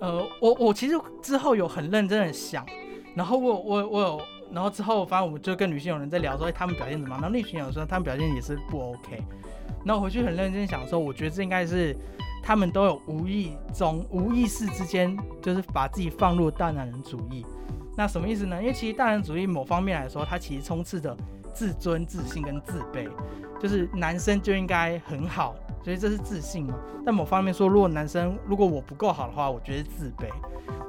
[0.00, 2.66] 呃，我我其实之后有很认真的想，
[3.14, 7.22] 然后我我我有，然后之后反正我就跟女性友人在聊说，哎、他们表现怎么样？
[7.22, 9.22] 然后那群友人说他们表现也是不 OK。
[9.84, 11.96] 然后我回去很认真想说，我觉得这应该是
[12.42, 17.46] 他们都有无意中、无意识之间，就是把自己放入大男人主义。
[17.96, 18.60] 那什么意思呢？
[18.60, 21.16] 因为其实大男人主义某方面来说，它其实充斥着
[21.54, 23.08] 自尊、自信跟自卑，
[23.60, 26.74] 就是男生就应该很好，所以这是自信嘛。
[27.04, 30.26] 但某方面说，如果男生如果我不够好的话，我觉得自卑。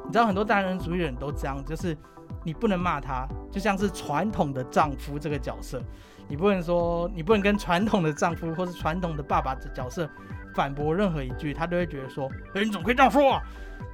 [0.05, 1.95] 你知道很多大男人主义人都这样，就是
[2.43, 5.81] 你不能骂他，就像是传统的丈夫这个角色，
[6.27, 10.09] 你不能说你不能跟传统的丈夫或是传统的爸爸的角色
[10.53, 13.41] 反驳任何一句，他都会觉得说，哎、你怎么可以这样说啊？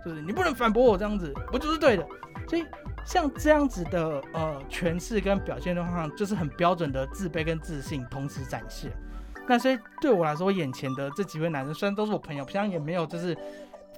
[0.05, 2.05] 就是你不能反驳我这样子，我就是对的。
[2.47, 2.65] 所以
[3.05, 8.91] 像这样子的呃诠释跟表现的话，就是很标准的自卑跟自信同时展现。
[9.47, 13.37] 那所以对我来说，眼前的这几位男生虽然都是我朋友，平常也没有就是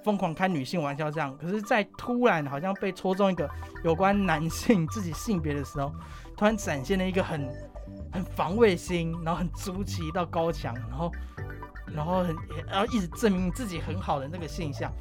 [0.04, 3.50] 疯狂开女性玩笑这样，可是，在突然好像被戳中一个
[3.84, 5.94] 有关男性自己性别的时候，
[6.36, 7.48] 突然展现了一个很
[8.12, 11.12] 很防卫心，然后很筑起一道高墙，然后
[11.96, 12.36] 然后很
[12.70, 14.92] 然后一直证明自己很好的那个现象，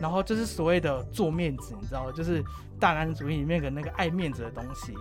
[0.00, 2.12] 然后就是所谓的做面子，你知道吗？
[2.12, 2.42] 就是
[2.78, 4.94] 大男子主义里面的那个爱面子的东西，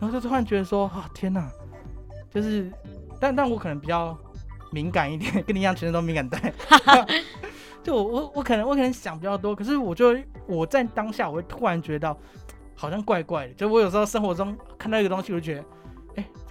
[0.00, 1.50] 然后就突然觉得说啊天哪，
[2.30, 2.72] 就是
[3.20, 4.16] 但但我可能比较
[4.70, 6.52] 敏感一点，跟你一样全身都敏感带。
[7.82, 10.14] 就我我我可能我可能想比较多，可是我就
[10.46, 12.18] 我在当下我会突然觉得到
[12.74, 15.64] 好像怪怪的，就我有时候生活中看到一个东西，我就觉得，哎、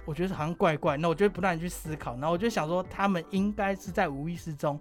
[0.08, 4.80] 我觉得好像怪怪，那我就会不断地去思考，然后我就想说，他们应该是在无意识中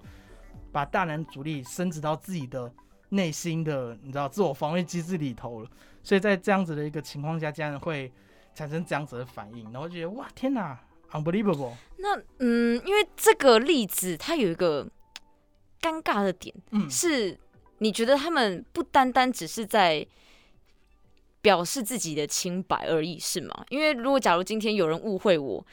[0.71, 2.73] 把大男主力升值到自己的
[3.09, 5.69] 内心的，你知道自我防卫机制里头了，
[6.01, 8.09] 所以在这样子的一个情况下，竟然会
[8.55, 10.79] 产生这样子的反应，然后觉得哇天哪
[11.11, 14.89] ，unbelievable，那嗯，因为这个例子它有一个
[15.81, 17.37] 尴尬的点，嗯，是
[17.79, 20.07] 你觉得他们不单单只是在
[21.47, 23.63] 表示自己的清白而已，是吗？
[23.69, 25.65] 因为如果假如今天有人误会我，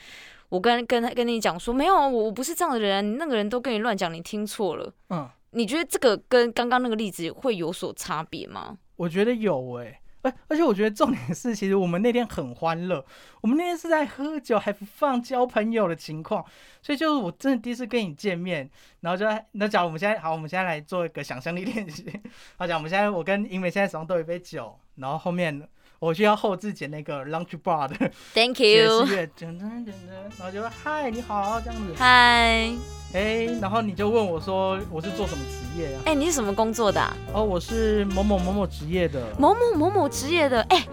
[0.49, 4.93] 我跟跟他跟你讲说没有，我我不是这样的人那个人都跟你乱讲，你听错了。
[5.11, 5.29] 嗯。
[5.57, 8.77] 你觉得这个跟刚刚那个例子会有所差别吗？
[8.95, 13.05] 我觉得有哎、而而且我觉得重点是，其实我们那天很欢乐，
[13.43, 16.45] 我们那天是在喝酒还不放交朋友的情况，
[16.81, 18.69] 所以就是我真的第一次跟你见面，
[19.01, 22.11] 然后就那讲我们现在好，我们现在来做一个想象力练习。
[22.57, 25.69] 好，讲我们现在我跟英美现在手上都有一杯酒，然后后面
[26.05, 29.93] 我需要后置剪那个 lunch bar 的 Thank you，士乐，噔噔噔噔，
[30.39, 32.71] 然后就说嗨你好这样子，嗨，
[33.15, 36.03] 哎、然后你就问我说我是做什么职业啊？
[36.05, 37.17] 哎、你是什么工作的、啊？
[37.33, 39.35] 哦，我是某某某某职业的。
[39.39, 40.87] 某某某某职业的，哎、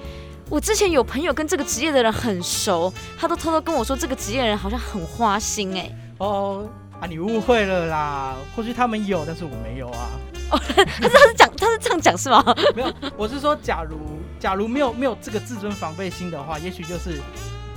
[0.49, 6.65] 我之前有朋友跟这个职业的人很熟，他都偷偷跟我说这个职业的人好像很花心、哎，哦
[7.01, 10.09] 啊，你误会了啦，或许他们有，但是我没有啊。
[10.51, 12.43] 哦 他是讲他是这样讲是吗？
[12.75, 13.97] 没有，我是说，假如
[14.41, 17.21] 假如没有没有这个自尊防备心的话，也许就是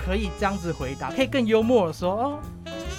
[0.03, 2.39] 可以这样子回答，可以更幽默的说哦，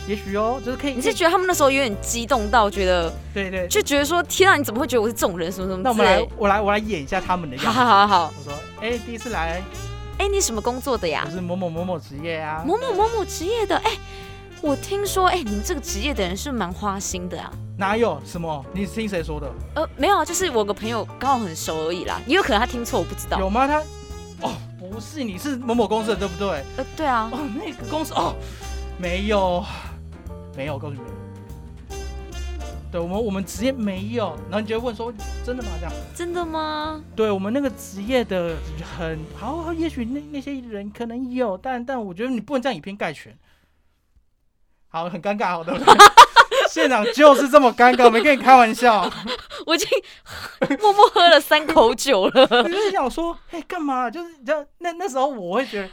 [0.07, 0.93] 也许哦，就是可以。
[0.93, 3.67] 你是觉得他们那时候有点激动到觉得，对对？
[3.67, 7.79] 就觉得说天啊，你怎么会觉得我是这种人什么什么那我们来？，我来我来演一下他们的样好子。
[7.79, 9.63] 好好好，我说，哎、第一次来，
[10.19, 11.31] 哎、你什么工作的呀我？
[11.31, 12.63] 是某某某某职业啊。
[12.63, 13.91] 某某某某职业的，哎、
[14.65, 17.53] 我听说，哎、你们这个职业的人是蛮花心的啊。
[17.77, 18.65] 哪有什么？
[18.73, 19.47] 你听谁说的？
[19.75, 23.37] 呃，没有啊，就是我有个朋友刚好很熟而已啦，也有可能他听错，我不知道。
[23.37, 23.67] 有吗？
[23.67, 23.77] 他
[24.41, 26.63] 哦，不是，你是某某公司的，对不对？
[26.77, 28.35] 呃，对啊，哦，那个公司哦，
[28.97, 29.63] 没有，
[30.57, 31.07] 没有，我告诉你们，
[32.91, 35.13] 对我们我们职业没有，然后你就会问说，
[35.45, 35.69] 真的吗？
[35.79, 36.99] 这样，真的吗？
[37.15, 38.55] 对我们那个职业的
[38.97, 43.31] 很好，也许那那些人可能有，但但我觉得你不能这样以偏概全。
[44.95, 45.77] 好，很尴尬，好的。
[46.71, 49.11] 现场就是这么尴尬，没跟你开玩笑。
[49.67, 49.89] 我已经
[50.79, 52.47] 默默喝了三口酒了。
[52.63, 54.09] 我就是想说，哎、干嘛？
[54.09, 55.89] 就是你知道，那那时候我会觉得，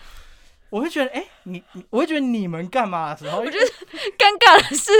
[0.73, 3.67] 我会觉得，哎、你你，我会觉得你们干嘛的时候，我觉得
[4.17, 4.91] 尴尬的是，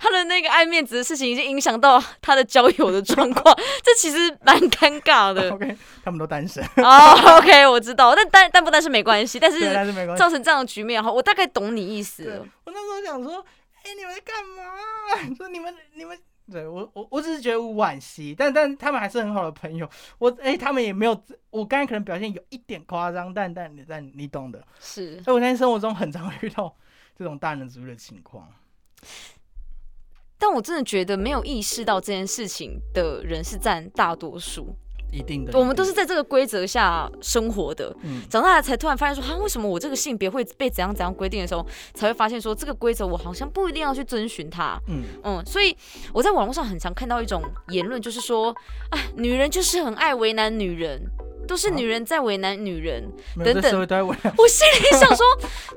[0.00, 5.48] 他的那个爱面子的事情已经影响到他的交友的状况， 这其实蛮尴尬的。
[5.52, 9.60] OK，他们都单身，哦、o k 我知道，但但但不单身没关系，但，是。
[10.18, 12.44] 造成这样的局面，哈，我大概懂你意思了。
[12.64, 13.44] 我那时候想说，
[13.84, 15.36] 哎、你们在干嘛？
[15.38, 16.18] 说你们你们，
[16.50, 19.88] 对我我我只是觉得惋惜，但但他们还是很好的朋友。
[20.18, 24.66] 我哎、他们也没有，我刚才可能表现有一点夸张，但但你但你懂的。
[24.80, 26.74] 是，所以我在生活中很常会遇到
[27.16, 28.48] 这种大人主义的情况。
[30.36, 34.74] 但我真的觉得没有意识到这件事情的人是占大多数。
[35.12, 44.80] 一定的，我们都是在这个规则下生活的，嗯，长大了才突然发现说，哈，为什么我这个性别会被怎样怎样规定的时候，才会发现说，这个规则我好像不一定要去遵循它。
[44.88, 45.02] 嗯。
[45.24, 45.76] 嗯，所以
[46.12, 48.54] 我在网络上很常看到一种言论，就是说，
[48.90, 51.00] 哎，女人就是很爱为难女人，
[51.46, 53.02] 都是啊女人在为难女人。
[53.36, 53.88] 等等。
[54.36, 55.26] 我心里想说，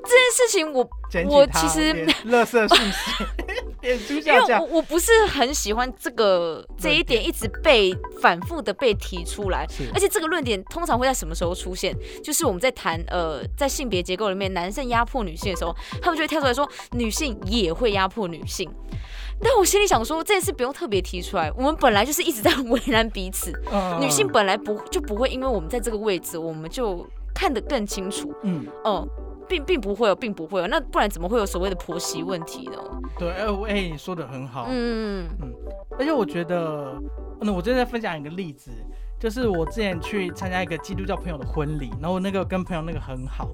[0.04, 0.88] 这件事情我
[1.28, 3.26] 我其实连垃圾讯息，
[3.84, 4.78] 脸书因下架为我。
[4.78, 11.96] 我不是很喜欢这个这一点一直被反复的被提出来，而且这个论点通常会在什么时候出现？
[12.24, 18.68] 就是我们在谈呃，在性别结构里面，男生压迫女性的时候，他们就会跳出来说，女性也会压迫女性。
[19.42, 23.52] 但我心里想说，这件事不用特别提出来，我们本来就是一直在为难彼此。
[23.72, 28.34] 嗯女性本来不就不会因为我们在这个位置，我们就看得更清楚。
[28.44, 29.06] 嗯，哦、
[29.48, 32.78] 并并不会有，并不会有，那不然怎么会有所谓的婆媳问题呢？
[33.18, 34.68] 对，哎、我哎、你说的很好。
[34.70, 35.54] 嗯嗯，
[36.00, 36.96] 而且我觉得，
[37.42, 38.72] 那我正在分享一个例子，
[39.20, 43.50] 就是我之前去参加一个基督教朋友的婚礼，然后我那个跟朋友那个很好，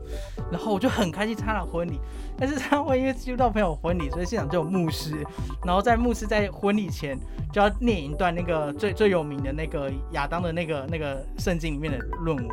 [0.51, 1.99] 然后我就很开心参加了婚礼。
[2.37, 5.25] 但是他会因为基督教朋友婚礼，所以现场就有牧师，
[5.65, 7.19] 然后在牧师在婚礼前
[7.51, 12.47] 就要念一段那个最最有名的那个亚当的那个那个圣经里面的论文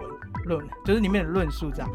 [0.46, 1.88] 论，就是里面的论述这样。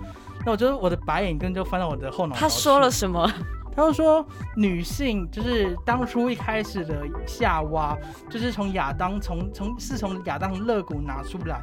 [0.46, 2.42] 那我觉得我的白眼根就翻到我的后脑勺。
[2.42, 3.32] 他说了什么？
[3.74, 4.26] 他就说，
[4.58, 7.98] 女性就是当初一开始的夏娃，
[8.30, 11.62] 就是从亚当从从是从亚当的肋骨拿出来，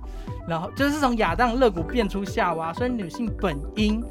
[0.48, 4.02] 然后就是从亚当的肋骨变出夏娃，所以女性本应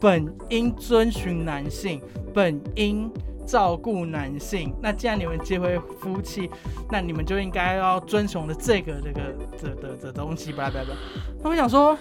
[0.00, 2.02] 本应遵循男性，
[2.34, 3.08] 本应
[3.46, 4.74] 照顾男性。
[4.82, 6.50] 那既然你们结为夫妻，
[6.90, 9.20] 那你们就应该要遵从的这个这个
[9.56, 10.96] 这的这东西，巴拉巴拉巴拉。
[11.44, 11.96] 那我想说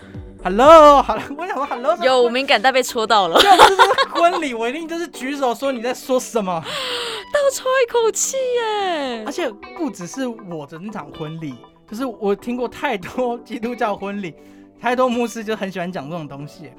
[0.45, 3.75] ，Hello，好了， 我想说 Hello，有敏感带被戳到了，要不是
[4.12, 6.62] 婚礼，我一定就是举手说你在说什么。
[7.34, 9.31] 倒抽一口气耶而！
[9.31, 11.55] 且不只是我的那场婚礼，
[11.89, 14.36] 就是我听过太多 基督教婚礼，
[14.79, 16.69] 太多牧师就很喜欢讲这种东西。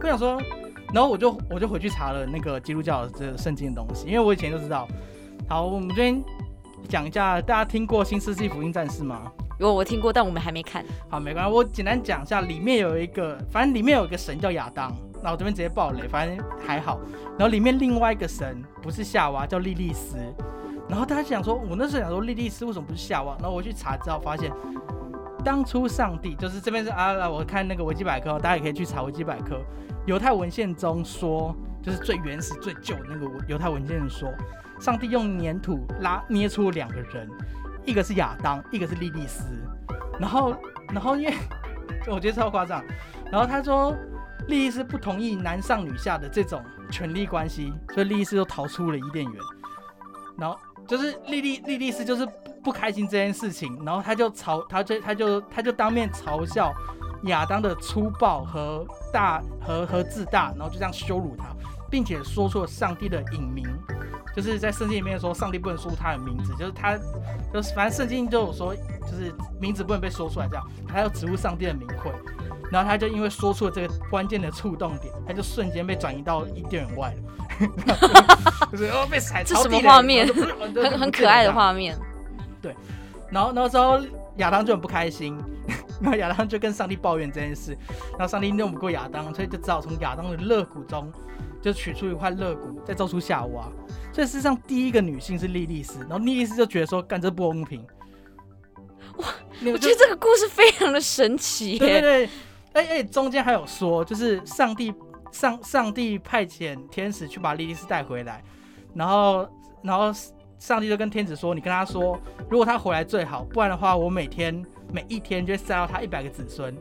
[0.00, 0.40] 我想说，
[0.94, 4.88] 然后我就我就回去查了那个基督教的这个圣经的东西，因为我以前就知道。
[5.46, 6.24] 好，我们这边
[6.88, 9.30] 讲一下，大家听过《新世纪福音战士》吗？
[9.60, 10.84] 有我听过，但我们还没看。
[11.08, 16.98] 好，没关系，我简单讲一下，里面有一个，反正里面有一个神叫亚当，那我这边直接爆雷，反正还好。
[17.38, 20.16] 然后里面另外一个神不是夏娃，叫莉莉丝。
[20.88, 23.36] 然后大家想说，我那时候想说莉莉丝为什么不是夏娃？
[23.40, 24.50] 然后我去查之后发现，
[25.44, 29.60] 当初上帝就是这边是啊，来我看那个维基百科，大家也可以去查维基百科。
[30.06, 34.32] 犹太文献中说，就是最原始、最旧的那个犹太文献说，
[34.80, 37.28] 上帝用粘土拉捏出两个人，
[37.84, 39.44] 一个是亚当，一个是莉莉丝。
[40.18, 40.54] 然后，
[40.88, 41.34] 然后因为
[42.08, 42.84] 我觉得超夸张，
[43.30, 43.96] 然后他说
[44.48, 49.34] 莉莉丝不同意男上女下的这种权力关系，所以莉莉丝就逃出了伊甸园。
[50.36, 52.26] 然后就是莉莉莉莉丝就是
[52.62, 56.72] 不开心这件事情，然后他就嘲他就他就他就当面嘲笑
[57.24, 61.46] 亚当的粗暴和大和和自大，然后就这样羞辱他，
[61.90, 63.66] 并且说出了上帝的隐名，
[64.34, 66.96] 就是在圣经里面说上帝不能说出他的名字，就是他
[67.52, 72.10] 就是反正圣经就有说，就是名字不能被说出来这样，他要植入上帝的名讳。
[72.70, 77.96] 然后他就因为说出了这个关键的触动点，他就瞬间被转移到伊甸园外了，
[78.70, 81.98] 就是哦被踩这什么画面很很可爱的画面。
[83.28, 84.00] 然后那时候
[84.36, 85.36] 亚当就很不开心，
[86.00, 87.76] 然后亚当就跟上帝抱怨这件事，
[88.12, 91.12] 然后上帝弄不过亚当，所以就只好从亚当的肋骨中
[91.60, 93.70] 就取出一块肋骨，再造出夏娃。
[94.12, 97.86] 所以事实上第一个女性是莉莉丝，然后莉莉丝就觉得说干这不公平。
[99.16, 99.26] 哇，
[99.64, 101.78] 我我觉得这个故事非常的神奇耶。
[101.78, 102.28] 对对对，
[102.72, 104.92] 哎哎，中间还有说，就是上帝
[105.30, 108.42] 上上帝派遣天使去把莉莉丝带回来，
[108.94, 109.48] 然后
[109.82, 110.12] 然后
[110.58, 112.18] 上帝就跟天使说，你跟他说，
[112.48, 116.76] 如果他回来最好，不然的话，我每天每一天就会塞到他一百个子孙。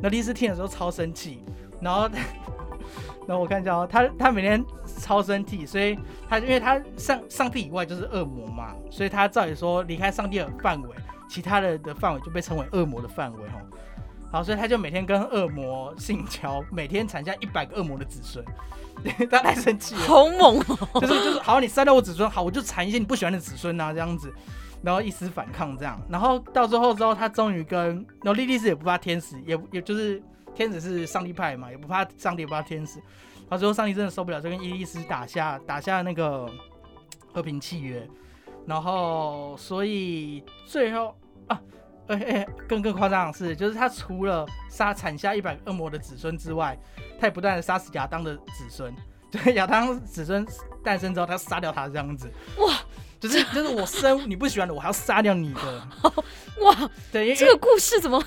[0.00, 1.42] 那莉莉丝听的时候超生气，
[1.80, 2.08] 然后
[3.28, 4.64] 然后我看一下哦，他他每天
[4.98, 10.88] 超生气，所以他因为他上上帝以外就是恶魔嘛，所以他照理说离开上帝的范围，
[11.28, 13.60] 其他的的范围就被称为恶魔的范围哦。
[14.32, 18.42] 好，所以他就每天跟恶魔性交，每天产下一百个恶魔的子孙。
[19.30, 21.00] 他太生气了，好猛哦！
[21.00, 24.32] 就是就是，好，你杀掉我子孙，好，我就产一些你不喜欢的子孙啊，这样子，
[24.82, 30.20] 然后一丝反抗这样，然后到最后之后，他终于跟，然后莉莉丝也不怕天使，也也就是
[30.54, 36.50] 天使是上帝派嘛，也不怕上帝，也不怕天使，然后最后上帝真的受不了，就跟伊丽丝打下打下那个
[37.32, 38.08] 和平契约，
[38.66, 41.14] 然后所以最后
[41.46, 41.60] 啊。
[42.08, 46.74] 哎、哎、更更夸张的是，就是他除了杀产下一百个恶魔的子孙之外，
[47.20, 48.90] 他也不断的杀死亚当的子孙。
[49.30, 50.46] 就是亚当子孙
[50.82, 52.32] 诞生之后，他杀掉他这样子。
[52.56, 52.80] 哇！
[53.20, 55.88] 就是就是我生你不喜欢的，我还要杀掉你的。
[56.64, 58.18] 哇，对，这个故事怎么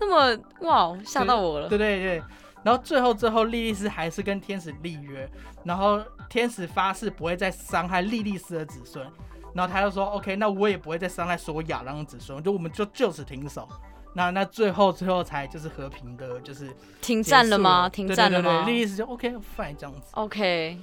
[0.00, 1.68] 那么哇吓到我了？
[1.68, 2.22] 对对对。
[2.62, 5.26] 然后最后最后，莉莉丝还是跟天使立约，
[5.64, 9.06] 然后天使发誓不会再伤害莉莉丝的子孙。
[9.54, 13.68] 然后他就说：“OK，那我也不会再伤害所有亚当的子孙，就我们就就此停手。
[14.14, 17.88] 那那最后最后才就是和平的，就是停战了吗？
[17.88, 20.02] 停战了吗莉莉丝就 OK fine 这样子。
[20.12, 20.78] ？OK，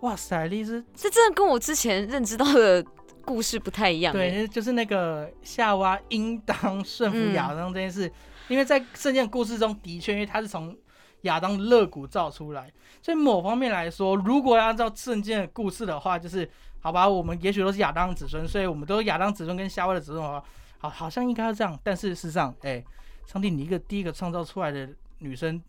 [0.00, 2.84] 哇塞，莉莉丝这真的跟我之前认知到的
[3.30, 4.12] 故事不太一样。
[4.12, 8.12] 对，就是那个夏娃应当顺服亚当这件事，
[8.48, 10.76] 因为在圣经故事中的确，因为他是从
[11.20, 16.50] 亚当肋骨造出来，所以某方面来说，如果要按照圣经的故事的话，就是
[16.80, 20.44] 好吧，我们也许都是亚当子孙，所以我们都是亚当子孙跟夏娃的子孙的话，
[20.78, 21.78] 好，好像应该要这样。
[21.84, 22.84] 但是事实上，哎，
[23.26, 25.62] 上帝，你一个第一个创造出来的女生，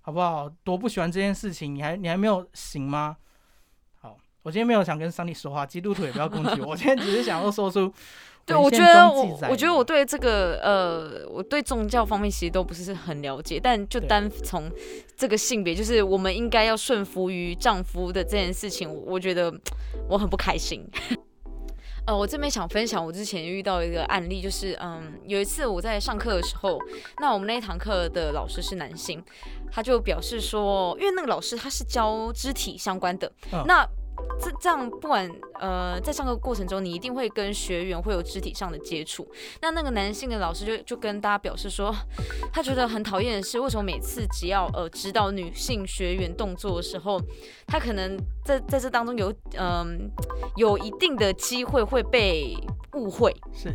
[0.00, 0.48] 好不好？
[0.64, 3.16] 多不喜欢这件事情，你还你还没有醒吗？
[4.42, 7.92] 好，我今天没有想跟上帝说话，基督徒也不要攻击我，我今天只是想要说出。
[8.46, 14.68] 对，我觉得我我觉得我对这个呃，我对宗教方面其实都不是很了解，但就单从
[15.14, 19.52] 这个性别，就是我们应该要顺服于丈夫的这件事情，我觉得
[20.08, 20.84] 我很不开心。
[22.06, 26.78] 呃，我这边想分享我之前遇到一个案例，就是嗯，有一次我在上课的时候，
[27.20, 29.22] 那我们那一堂课的老师是男性，
[29.70, 33.30] 他就表示说，因为那个老师他是教肢体相关的，
[33.66, 33.86] 那。
[34.40, 39.26] 这这样，不管呃，在上课过程中，你一定会跟学员会有肢体上的接触。
[39.60, 41.94] 那那个男性的老师就就跟大家表示说，
[42.52, 47.20] 他觉得很讨厌的是，为什么每次只要呃指导女性学员动作的时候，
[47.66, 50.10] 他可能在在这当中有嗯
[50.56, 52.56] 有一定的机会会被。
[52.94, 53.72] 误会是，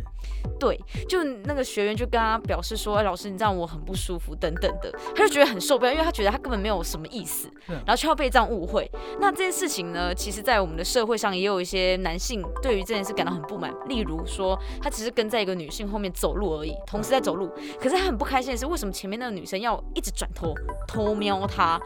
[0.60, 0.78] 对，
[1.08, 8.90] 就那个学员就跟他表示说：“哎，老师，你这样我很不舒服，等等的。”他就觉得很受不了，因为他觉得他根本没有什么意思，然后却要被这样误会。
[9.18, 13.72] 那这件事情呢，其实，在我们的社会上也有一些男性对于这件事感到很不满。
[13.88, 20.54] 例如说，他只是跟在一个女性后面走路而已，同时在走路，可是他很不开心的是，为什么前面那个女生要一直转头
[20.86, 21.80] 偷瞄他？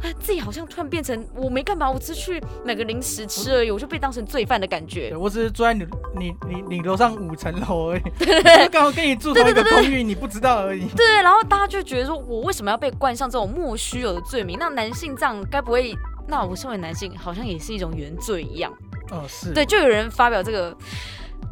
[0.00, 5.16] 他自己好像突然变成我没干嘛，我只是去买个零食吃而已，我就被当成罪犯的感觉。
[5.16, 5.86] 我只是坐在你
[6.18, 10.86] 你你你楼上五层楼而已， 对刚好跟你住同一个公寓，你不知道而已。
[10.94, 14.58] 对，然后大家就觉得说我为什么要被冠上这种莫须有的罪名？
[14.58, 15.94] 那男性这样该不会？
[16.26, 18.72] 那我身为男性好像也是一种原罪一样。
[19.10, 20.76] 哦，是对，就有人发表这个。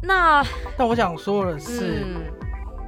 [0.01, 0.43] 那
[0.77, 2.05] 但我想说的是。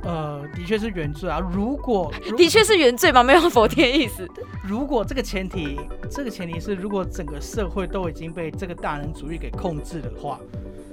[0.08, 1.40] 呃，的确是原罪啊。
[1.40, 3.24] 如果的确是原罪吗？
[3.24, 4.30] 没有否定意思。
[4.64, 5.80] 如果这个前提，
[6.12, 10.40] 这个前提是如果整个社会都已经被这个大人主义给控制的话，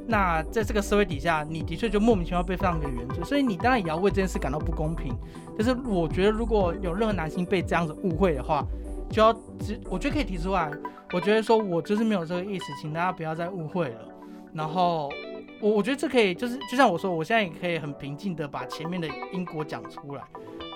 [0.06, 3.22] 那在这个社会底下，你的确就莫名其妙被放一个原罪。
[3.22, 5.14] 所以你当然也要为这件事感到不公平。
[5.58, 8.64] 但是我觉得，如果有任何男性被这样子误会的话，
[9.12, 10.70] 就要直，我觉得可以提出来。
[11.12, 14.08] 我觉得说我就是没有这个意思，请大家不要再误会了。
[14.52, 15.12] 然后。
[15.60, 20.24] 我我觉得这可以，就是就像我说，我现在也可以很平静的把前面的因果讲出来，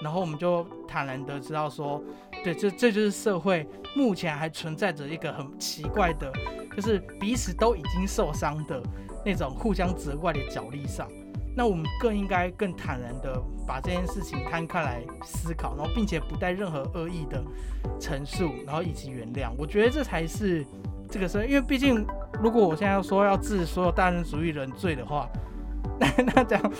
[0.00, 2.00] 然后我们就坦然的知道说，
[2.44, 3.66] 对，这这就是社会
[3.96, 6.32] 目前还存在着一个很奇怪的，
[6.76, 8.80] 就是彼此都已经受伤的
[9.24, 11.08] 那种互相责怪的角力上。
[11.56, 17.42] 那我们更应该更坦然的把这件事情摊开来思考，然后并且不带任何恶意的
[17.98, 19.50] 陈述，然后以及原谅。
[19.56, 20.64] 我觉得这才是。
[21.08, 22.04] 这个事因为毕竟，
[22.42, 25.28] 如果我现在要说要治所有大人主义人罪的话，
[26.00, 26.72] 那那这样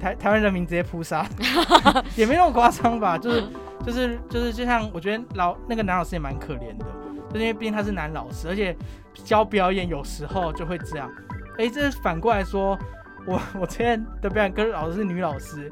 [0.00, 1.28] 台台湾人民直接扑杀，
[2.16, 3.18] 也没那么夸张吧？
[3.18, 3.44] 就是
[3.84, 6.86] 就是就是，就像我觉得老那个男老师也蛮可怜的，
[7.30, 8.74] 就因为毕竟他是男老师，而且
[9.12, 11.12] 教表演有时候就会这样。
[11.58, 12.78] 哎，这反过来说，
[13.26, 15.70] 我 我之前的表演课老师是女老师，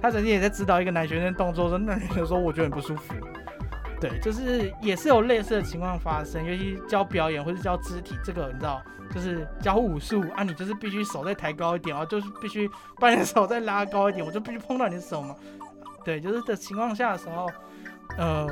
[0.00, 3.14] 她曾经也在指导一个男学生动作，说那有时候我觉得很不舒服。
[4.00, 8.82] 对，就是也是有类似的情况发生，尤其教表演或者教肢体，这个你知道，
[9.14, 15.36] 就是教武术啊，你就是必须手再抬高一点啊，就是必须把你的手再拉高一点，我就必须碰到你的手嘛。
[16.04, 17.48] 对，就是的情况下的时候，
[18.18, 18.48] 呃，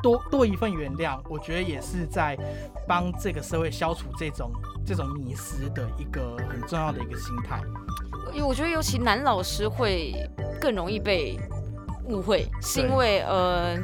[0.00, 2.38] 多多一份原谅，我觉得也是在
[2.86, 4.48] 帮这个社会消除这种
[4.84, 7.60] 这种迷失的一个很重要的一个心态。
[8.32, 10.14] 因为我觉得尤其男老师会
[10.60, 11.38] 更容易被
[12.04, 13.76] 误会，是因为呃。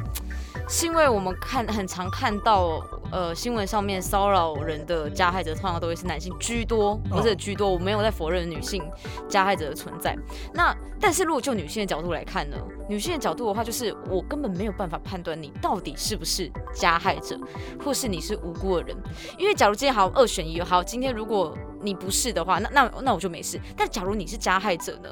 [0.67, 2.81] 是因为我们看很常看到，
[3.11, 7.69] 呃，新闻上面骚扰人的加害者通常都会是男性居多，或者居多。
[7.69, 8.83] 我没有在否认女性
[9.29, 10.15] 加害者的存在。
[10.53, 12.57] 那但是如果就女性的角度来看呢？
[12.89, 17.37] 女性的角度的话，就是我根本没有办法判断你到底是不是加害者，
[17.83, 18.95] 或是你是无辜的人。
[19.37, 23.59] 因为假如今天好二选一，好，今天如果你不是的话，那那那我就没事。
[23.75, 25.09] 但假如你是加害者呢？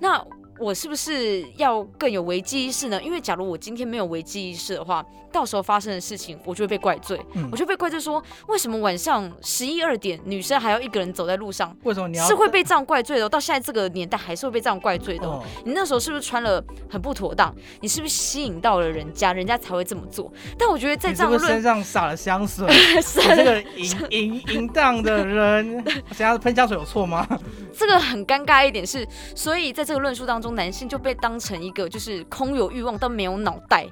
[0.00, 0.24] 那
[0.58, 3.00] 我是不是要更有危机意识呢？
[3.02, 7.20] 因为假如我今天没有危机意识的话，到时候发生的事情，我就会被怪罪。
[7.52, 11.76] 我就被怪罪说，为什么晚上十一二点，女生还要一个人走在路上？
[11.82, 13.28] 为什么你要是会被这样怪罪的？
[13.28, 15.42] 到现在这个年代还是会被这样怪罪的。
[15.64, 17.54] 你那时候是不是穿了很不妥当？
[17.80, 20.32] 你是不是吸引到了人家，人家才会这么做？
[20.58, 22.66] 但我觉得在这样论身上洒了香水，
[23.36, 27.26] 这个淫淫淫荡的人，身上喷香水有错吗？
[27.78, 30.45] 这个很尴尬一点是，所以在这个论述当中。
[30.46, 33.86] 中，男性就被当成一个就是空有欲望但没有脑袋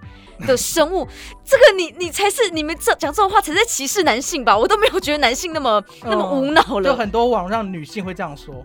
[0.46, 1.06] 的生物。
[1.44, 4.56] 这个你你才是你们这讲这种话才在歧视男性吧？
[4.56, 6.96] 我都没有觉得男性那么那么无脑了就了。
[6.96, 8.64] 很多网上女性会这样说，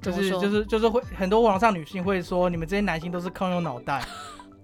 [0.00, 4.04] 就是就是就是会很多网上女性会说，你们这些男性都是空有脑袋，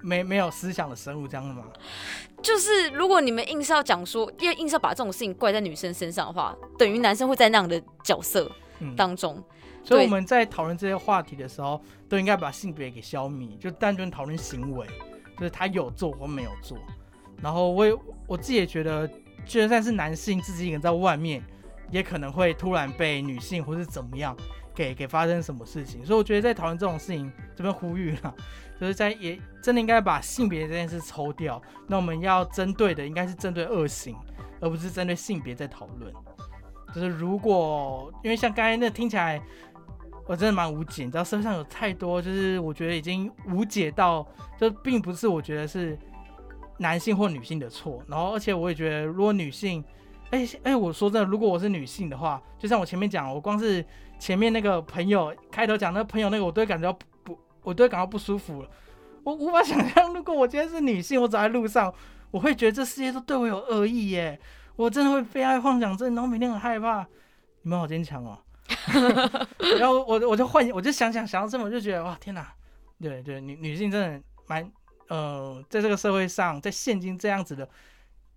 [0.00, 1.64] 没没有思想的生物，这样的吗？
[2.42, 9.42] 就是如果你们硬是要讲说，要硬是要把这种事情怪在女生身上的话，等于男生会在那样的角色嗯，当中。
[9.82, 14.86] 所以我们在讨论这些话题的时候，都应该把性别给消弭，就单纯讨论行为，
[15.38, 16.78] 就是他有做或没有做。
[17.42, 19.10] 然后我也我自己也觉得，
[19.46, 21.42] 就算是男性自己一个人在外面，
[21.90, 24.36] 也可能会突然被女性或是怎么样
[24.74, 26.04] 给给发生什么事情。
[26.04, 28.34] 所以我觉得在讨论这种事情，这边呼吁了，
[28.78, 31.60] 就是在也真的应该把性别这件事抽掉。
[31.88, 34.14] 那我们要针对的应该是针对恶行，
[34.60, 36.12] 而不是针对性别在讨论。
[36.94, 39.40] 就是如果因为像刚才那听起来。
[40.30, 44.24] 我真的蛮无解，你知道社会上有太多，就是我觉得已经无解到，
[44.56, 45.98] 就并不是我觉得是
[46.78, 48.00] 男性或女性的错。
[48.06, 49.82] 然后，而且我也觉得，如果女性，
[50.30, 53.84] 哎、哎、我说真的，如果我是女性的话，就像我前面讲，我光是
[54.20, 58.68] 前面那个朋友开头讲那个朋友那个，我都会感觉到不，我都会感到不舒服了。
[59.24, 61.92] 我无法想象，如果我今天是女性，我走在路上，
[62.30, 64.38] 我会觉得这世界都对我有恶意耶，
[64.76, 67.04] 我真的会被害妄想症，然后每天很害怕。
[67.62, 68.38] 你们好坚强哦。
[69.78, 72.46] 然后我我就幻我就想想想到这么，我就觉得哇天哪，
[73.00, 74.70] 对对，女女性真的蛮
[75.08, 77.68] 呃，在这个社会上，在现今这样子的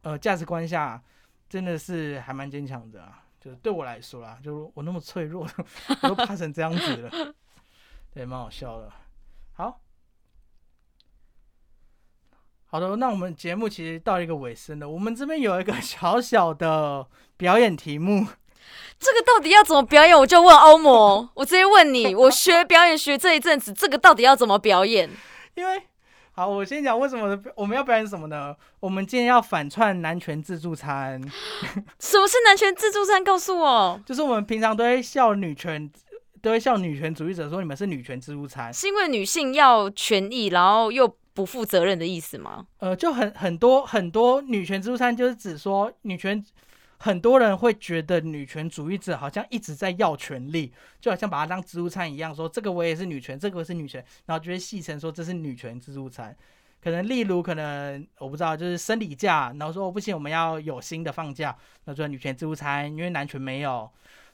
[0.01, 1.01] 呃价值观下，
[1.49, 3.23] 真的是还蛮坚强的啊。
[3.39, 5.45] 就是对我来说啦，就是我那么脆弱，
[6.01, 7.33] 我都怕成这样子了，
[8.13, 8.91] 对，蛮好笑的。
[9.53, 9.81] 好，
[12.67, 17.05] 好的，那我们节目其实到一个尾声了，我们这边有一个小小的
[17.35, 18.25] 表演题目。
[18.99, 20.17] 这个到底要怎么表演？
[20.17, 25.09] 我就问欧魔， 我直接问你，我学表演学这一阵子，这个到底要怎么表演？
[25.55, 25.83] 因为
[26.31, 28.55] 好，我先讲为什么我们要表演什么呢？
[28.79, 31.21] 我们今天要反串男权自助餐，
[31.99, 33.21] 什么是男权自助餐？
[33.23, 35.91] 告诉我，就是我们平常都会笑女权，
[36.41, 42.65] 都会笑女权主义者说你们是女权自助餐，是因为女性要权益，然后又不负责任的意思吗？
[42.79, 46.41] 呃，就很很多很多女权自助餐就是指说女权。
[47.03, 56.33] 很多人会觉得女权主义者好像一直在要权利，就好像把它当自助餐一样，说这个我也是女权，这个我是女权，然后就会戏称说这是女权自助餐。
[56.81, 63.91] 可能例如可能我不知道，就是生理假，然后说、哦、不行，我们要有新的放假，那就女权自助餐，因为男权没有。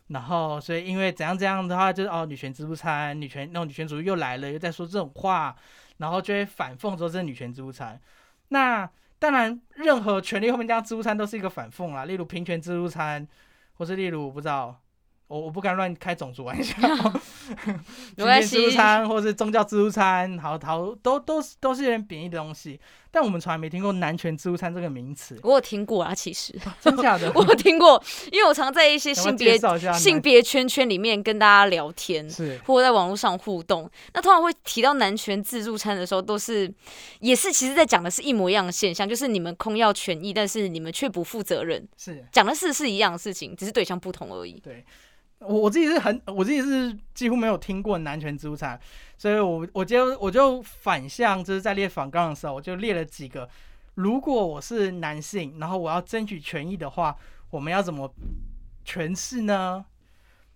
[0.09, 5.55] 然后所以因为怎样怎样的话，就是哦女权自助餐，女权那种女权主义又来了，又在说这种话，
[5.97, 7.99] 然后就会反讽说这是女权自助餐。
[8.49, 8.88] 那
[9.20, 12.05] 当然，任何权利后面加自助餐都是一个反讽啦。
[12.05, 13.28] 例如平权自助餐，
[13.74, 14.80] 或是例如我不知道，
[15.28, 16.76] 我我不敢乱开种族玩笑。
[18.15, 22.80] 平权自助餐或是宗教自助餐，好好都都是都是有点贬义的东西。
[23.12, 27.32] 但我们从来没听过男权自助餐这个名词，我有听过啊，其实真假的？
[27.36, 28.01] 我有听过，
[28.32, 29.57] 因为我常在一些性别
[29.93, 32.30] 性别圈圈里面跟大家聊天。
[32.30, 36.72] 是或者在网络上互动，那通常会提到男权自助餐的时候，都是
[37.20, 44.60] 也是其实在讲的是一模一样的现象，就是你们空要权益，但是你们却不负责任，是，讲的事是一样的事情，只是对象不同而已。
[44.60, 44.86] 对。
[45.39, 48.79] 我我自己是很，我自己是几乎没有听过男权自助餐，
[49.17, 53.49] 所以我我就我就反向，就是在列反纲的时候，我就列了几个，
[53.95, 57.15] 如果我是男性，然后我要争取权益的话，
[57.49, 58.13] 我们要怎么
[58.85, 59.85] 诠释呢？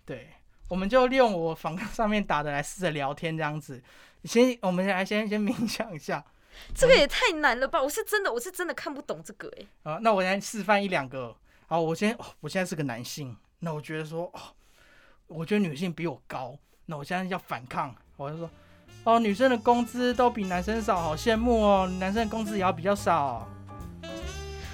[0.05, 0.31] 对，
[0.67, 3.81] 我们就利用我反纲上面打的来试着聊天这样子。
[4.25, 6.23] 先，我们来先先冥想一下
[6.73, 7.81] 这个也太难了吧！
[7.81, 9.99] 我是真的，我是真的看不懂这个哎、啊。
[10.01, 11.35] 那我先示范一两个。
[11.67, 14.39] 好，我先，哦我现在是个男性，那我觉得说，哦，
[15.35, 16.55] 我觉得女性比我高，
[16.85, 18.49] 那我现在要反抗，我就说，
[19.03, 23.47] 哦，女生的工资都比男生少，好羡慕哦，男生的工资也要比较少。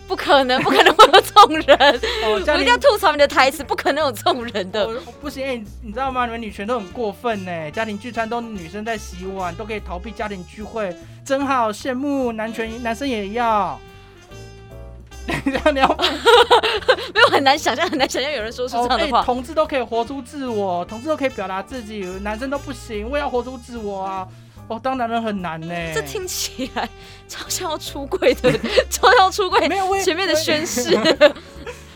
[0.06, 1.78] 不可能，不可能会有这种人！
[2.24, 5.00] 哦，我一定要吐槽你的台词，不可能有这种人的。
[5.22, 6.26] 不行、欸你你知道吗？
[6.26, 7.72] 你们女权都很过分呢。
[7.72, 10.94] 家庭聚餐都女生在洗碗，都可以逃避家庭聚会，
[11.24, 12.32] 真好羡慕。
[12.32, 13.80] 男权男生也要。
[15.46, 15.88] 这样你要
[17.14, 19.24] 没有很难想象，很难想象有人说出这样的哦欸话。
[19.24, 23.10] 同志都可以活出自我，同志都可以表达自己，男生都不行。
[23.10, 24.28] 我也要活出自我啊！
[24.68, 25.74] 哦，当男人很难呢。
[25.94, 26.88] 这听起来
[27.28, 28.52] 超像要出柜的，
[28.90, 30.98] 超像要出柜没有前面的宣誓。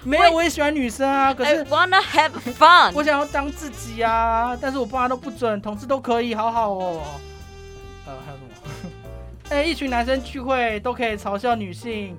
[0.04, 1.34] 没有，我也喜欢女生啊。
[1.34, 2.92] 可 I 是 wanna have fun。
[2.94, 7.02] 我想要当自己啊，但是我爸妈都不准，同志都可以，好好哦。
[8.06, 8.92] 呃，还有什么？
[9.50, 12.18] 哎、一群男生聚会都可以嘲笑女性，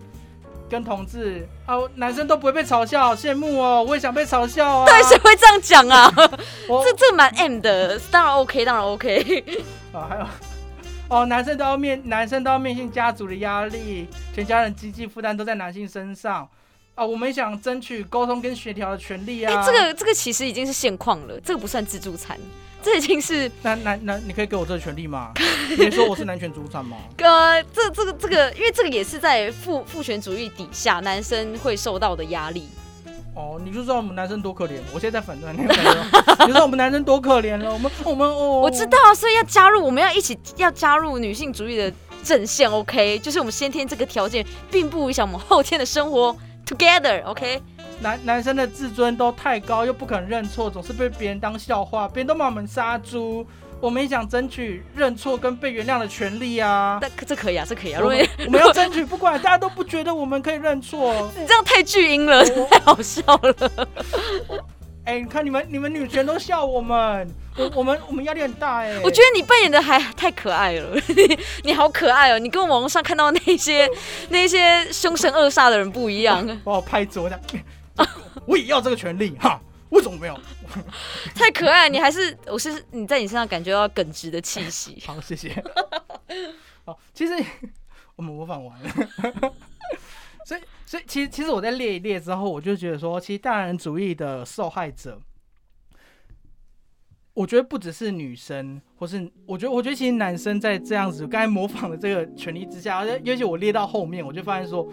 [0.68, 4.86] 跟同志哦，男生都不会被嘲笑，好羡慕哦，我也想被嘲笑啊。
[4.88, 6.12] 对，谁会这样讲啊？
[6.68, 9.44] 我这这蛮 M 的，当然 OK，当然 OK。
[9.92, 10.26] 啊， 还有
[11.08, 16.48] 哦，男生都要面，男生都要面对家族的压力，全家人经济负担都在男性身上
[16.94, 17.04] 啊。
[17.04, 19.64] 我们想争取沟通跟协调的权利哎、啊。
[19.66, 22.38] 这个这个其实已经是现况了，这个不算自助餐，
[22.84, 25.32] 这已经是男男男你可以给我这个权利吗？
[25.78, 26.98] 你说我是男权主产吗？
[27.16, 32.68] 呃，这这个这个，因为这个也是在父父权主义底下，男生会受到的压力。
[33.34, 34.74] 哦，你就知道我们男生多可怜。
[34.92, 37.72] 我现在在反对 你，你知道我们男生多可怜了。
[37.72, 42.70] 我们我们哦，我知道啊，所以要加入，我们要一起要加入女性主义的阵线。
[42.70, 46.36] OK，就是我们先天这个条件，并不影响我们后天的生活。
[46.66, 47.62] Together，OK，、OK？
[48.00, 53.46] 男男生的自尊都太高，又不肯认错，总是被别人当笑话，别人都把我们杀猪。
[53.80, 56.98] 我们也想争取认错跟被原谅的权利啊！
[57.02, 58.00] 但这可以啊，这可以啊。
[58.00, 61.30] 如果我们我们要争取，不管大家都不觉得我们可以认错。
[61.38, 63.88] 你这样太巨婴了，太好笑了。
[65.04, 67.28] 哎、你看你们你们女权都笑我们，
[67.58, 73.86] 我我们我们压力很大哎、我觉得你扮演的还太可爱了，你 你好可爱哦，你跟网络上看到那些
[74.30, 77.40] 那些凶神恶煞的人不一样， 把我拍桌这样，
[78.46, 80.38] 我也要这个权利哈，为什么没有？
[81.34, 81.88] 太可爱。
[81.88, 85.02] 你还是我是你在你身上感觉到耿直的气息。
[85.06, 85.62] 好，谢谢。
[86.84, 87.32] 好，其实
[88.16, 88.90] 我们模仿完了，
[90.44, 95.18] 所以所以其实其实我在列一列之后，我就觉得说，其实大男人主义的受害者，
[97.32, 104.86] 我觉得不只是女生，或是我觉得我觉得其实男生在这样子刚才模仿的这个权利之下，而且尤其我列到后面，我就发现说。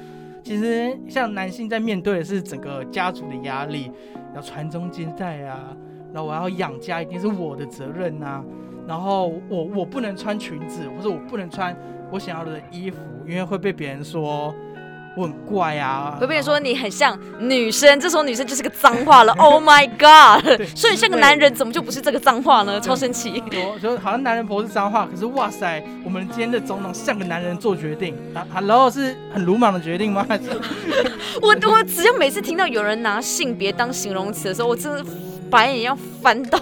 [0.43, 3.91] 其实，像男性在面对的是整个家族的压力，
[4.35, 5.75] 要传宗接代啊，
[6.13, 8.43] 然后我要养家，一定是我的责任呐、
[8.87, 11.75] 然后我我不能穿裙子，或者我不能穿
[12.11, 14.53] 我想要的衣服，因为会被别人说
[15.15, 16.17] 我很怪啊。
[16.19, 19.33] 会被人说你很像女生，这时候女生就是个脏话了。
[19.39, 20.57] Oh my god！
[20.57, 22.79] 对说你像个男人，怎么就不是这个脏话呢？
[22.79, 23.41] 超神奇。
[23.51, 30.25] 我就好像男人婆是脏话，可是哇塞，我们今天的总统像个男人做决定啊，Hello 是很鲁莽的决定吗？
[30.27, 30.43] 还是
[31.41, 35.03] 我我只要每次听到有人拿性别当形容词的时候，我真的
[35.49, 36.59] 白眼要翻到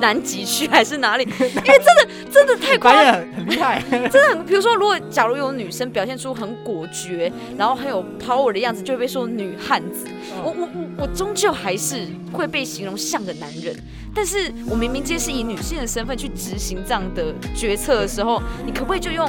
[0.00, 1.24] 南极去还是哪里？
[1.38, 10.06] 因为真的真的太夸张很厉害， 真的很，比如说，如果假如有女生表现出很果决，然后很有 power 的样子，就会被说女汉子。
[10.42, 13.74] 我我我我终究还是会被形容像个男人，
[14.14, 19.28] 但是我明明今天是以女性的身份去执行这样的决策的时候，你可不可以就用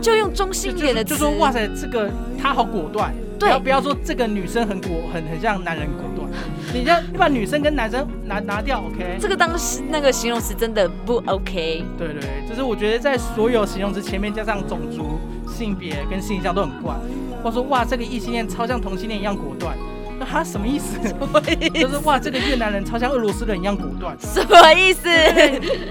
[0.00, 1.10] 就用中性一点的词？
[1.10, 6.30] 就说哇塞，这个他好果断，对不要说这个女生很果很很像男人果断，
[6.72, 9.18] 你要你把女生跟男生拿拿掉，OK？
[9.20, 11.84] 这个当时那个形容词真的不 OK。
[11.98, 15.18] 对对对，就是我觉得在所有形容词前面加上种族、
[15.48, 16.94] 性别跟性向都很怪。
[17.42, 19.76] 或说哇，这个异性恋超像同性恋一样果断，
[20.18, 20.98] 那他什么意思？
[21.74, 24.16] 就是哇，这个越南人超像俄罗斯人一样果断。
[24.18, 25.08] 什么意思？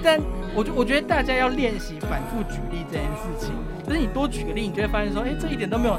[0.02, 0.20] 但
[0.54, 3.54] 我觉我觉得大家要练习反复举例这件事情，
[3.86, 5.98] 就是你多举个例，你就会发现说，哎、这一点都没有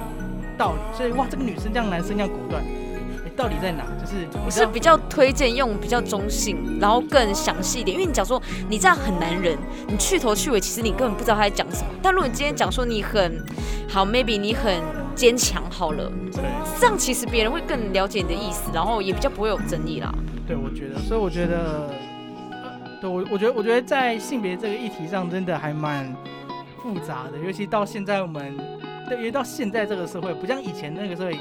[0.57, 0.79] 道理。
[0.97, 2.63] 所以哇，这个女生这样，男生这样果断，
[3.25, 3.83] 哎、到底在哪？
[4.01, 11.89] 就是我是比较推荐用比较中性，然后更详细一点，因为你讲说你这样很男人，你去头去尾，其实你根本不知道他在讲什么。
[12.01, 13.43] 但如果你今天讲说你很
[13.87, 14.81] 好，maybe 你很
[15.15, 16.43] 坚强，好了，对
[16.79, 20.13] 这样其实别人会更了解你的意思，然后也比较不会有争议啦。
[20.47, 21.89] 对，我觉得，所以我觉得，
[22.51, 22.69] 呃
[23.01, 26.15] 对我我觉得我觉得在性别这个议题上真的还蛮
[26.81, 28.57] 复杂的，尤其到现在我们，
[29.07, 31.37] 对，因为到现在这个社会，不像以前那个社会，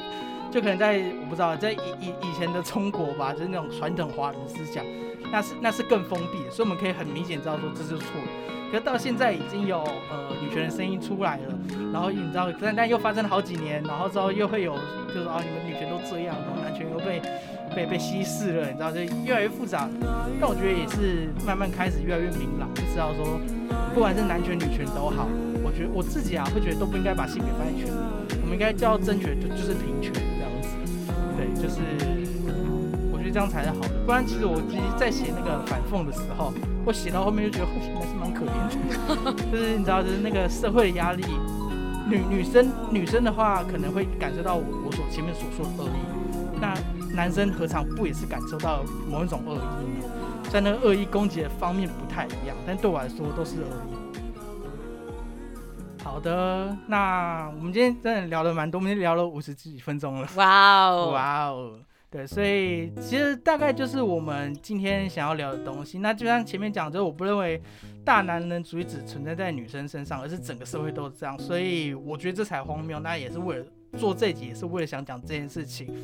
[0.51, 4.85] 就可能在我不知道，在以以以前的中国吧，就是那种传统华人思想，
[5.33, 8.47] 那是那是更封闭的，所以我们可以很明显知道说这是错的。
[8.71, 9.79] 可是到现在已经有
[10.11, 11.59] 呃女权的声音出来了，
[11.93, 14.75] 然后你知道，但但又发生了好几年，然后之后又会有
[15.09, 17.23] 就是啊你们女权都这样，然后男权又被
[17.75, 19.89] 被被稀释了，你知道，就越来越复杂。
[20.41, 23.41] 但我觉得也是慢慢开始越来越明朗，就知道说
[23.95, 25.29] 不管是男权女权都好，
[25.77, 30.69] 觉得我自己啊会觉得都不应该把性别放在权利，我们应该叫争取就就是平权这样子。
[31.37, 31.77] 对，就是
[33.13, 36.53] 我觉得这样才是好的，不然其实我自己在写那个反讽的时候，
[36.87, 38.57] 我写到后面就觉得还是蛮可怜
[39.25, 41.23] 的， 就是你知道，就是那个社会的压力。
[42.09, 46.73] 女女生女生的话，可能会感受到我我所前面所说的恶意，那
[47.13, 50.09] 男生何尝不也是感受到某一种恶意呢？
[50.49, 54.06] 在那个恶意攻击的方面不太一样，但对我来说都是恶意。
[56.17, 60.27] 好的，那我们今天真的聊了蛮多，我们今天聊了五十几分钟了。
[60.37, 61.79] 哇哦，哇哦，
[62.11, 65.99] 对，所以其实大概就是我们今天想要聊的东西。
[65.99, 67.61] 那就像前面讲，就是我不认为
[68.03, 71.39] 大男人主义只存在在女生身上，而是整个社会都是这样。
[71.39, 73.67] 所以我觉得这才荒谬，那也是为了
[73.99, 75.95] 做这集也是为了想讲这件事情。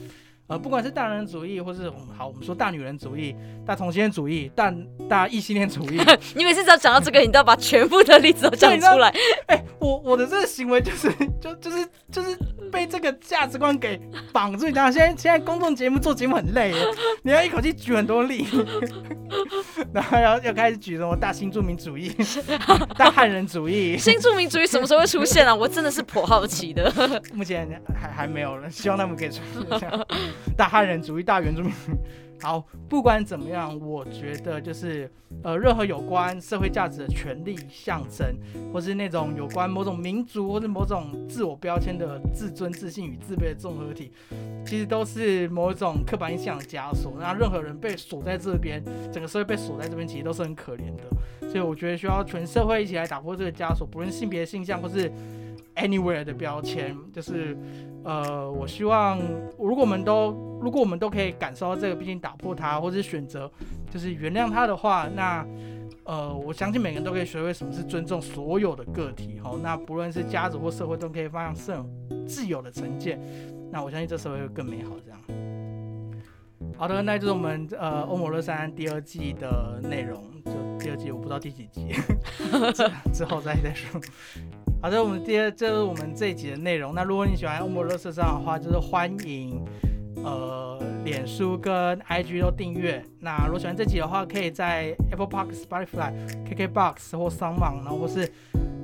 [0.49, 3.35] 呃，不管是大人主义，或是好，我们说大女人主义、
[3.65, 4.75] 大同性恋主义、大
[5.09, 5.99] 大异性恋主义，
[6.37, 9.09] 你每次只要讲到这个，你都要把全部的例子都讲出来。
[9.47, 12.37] 哎，我我的这个行为就是就就是就是
[12.71, 13.99] 被这个价值观给
[14.33, 14.67] 绑住。
[14.67, 16.75] 你讲现在现在公众节目做节目很累，
[17.23, 18.47] 你要一口气举很多例，
[19.95, 22.15] 然后要要开始举什么大新著名主义、
[22.99, 23.97] 大汉人主义。
[23.97, 25.55] 新著名主义什么时候会出现啊？
[25.55, 26.93] 我真的是颇好奇的。
[27.33, 29.41] 目前还还没有了，希望他们可以出
[29.79, 29.91] 现。
[30.57, 31.73] 大汉人主义、大原住民，
[32.41, 35.09] 好，不管怎么样，我觉得就是
[35.45, 38.35] 呃，任何有关社会价值的权利象征，
[38.73, 44.11] 或是那种有关某种民族或者某种自我标签的自尊、自信与自卑的综合体，
[44.67, 47.15] 其实都是某种刻板印象的枷锁。
[47.21, 51.49] 那任何人被锁在这边，整个社会被锁在这边，其实都是很可怜的。
[51.49, 55.11] 所以我觉得需要全社会一起来打破这个枷锁，不论性别、性向或是。
[55.75, 57.57] Anywhere 的标签就是，
[58.05, 59.19] 呃，我希望
[59.59, 63.51] 如果我们都如果我们都可以感受到这个，毕竟打破它，或者选择
[63.91, 65.47] 就是原谅它的话，那
[66.05, 69.41] 呃，我相信每个人都可以学会什么是尊重所有的个体。
[69.43, 71.89] 好，那不论是家族或社会，都可以发向
[72.27, 73.19] 自由的成见。
[73.71, 74.91] 那我相信这社会会更美好。
[75.03, 75.19] 这样。
[76.77, 80.23] 好的，那就是我们呃欧姆勒山第二季的内容。
[80.45, 81.93] 就第二季，我不知道第几集，
[83.15, 84.01] 之后再再说。
[84.83, 86.93] 好的，我们第二，这是我们这一集的内容。
[86.93, 89.65] 那如果你喜欢欧摩乐色上的话，就是欢迎，
[90.25, 93.01] 呃，脸书跟 IG 都订阅。
[93.21, 96.13] 那如果喜欢这集的话，可以在 Apple Park、Spotify、
[96.49, 98.29] KKBox 或 s o m e o n 然后或是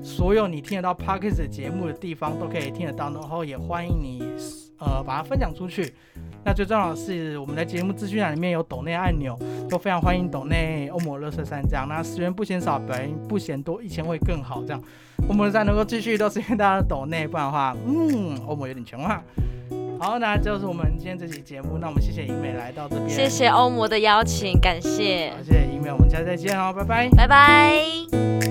[0.01, 3.11] 所有你听得到 Parkes 节目的地方都可以听得到。
[3.11, 4.23] 然后也欢迎你，
[4.79, 5.93] 呃，把它分享出去。
[6.45, 11.87] 那最重要的是，我们在节目资讯栏里面有抖内按钮，都非常欢迎抖内欧摩乐色三这样。
[11.89, 14.83] 那十元不嫌少，百元不嫌多，一千会更好这样。
[15.29, 19.23] 欧摩三能够继续都是因为大家的抖内，不然的话，嗯，欧摩有点穷啊。
[20.01, 21.77] 好，那就是我们今天这期节目。
[21.81, 25.33] 那我们谢谢英美来到这边，谢谢欧摩的邀请，感谢。
[25.43, 28.48] 谢谢英美，我们下次再见哦，拜拜，拜拜。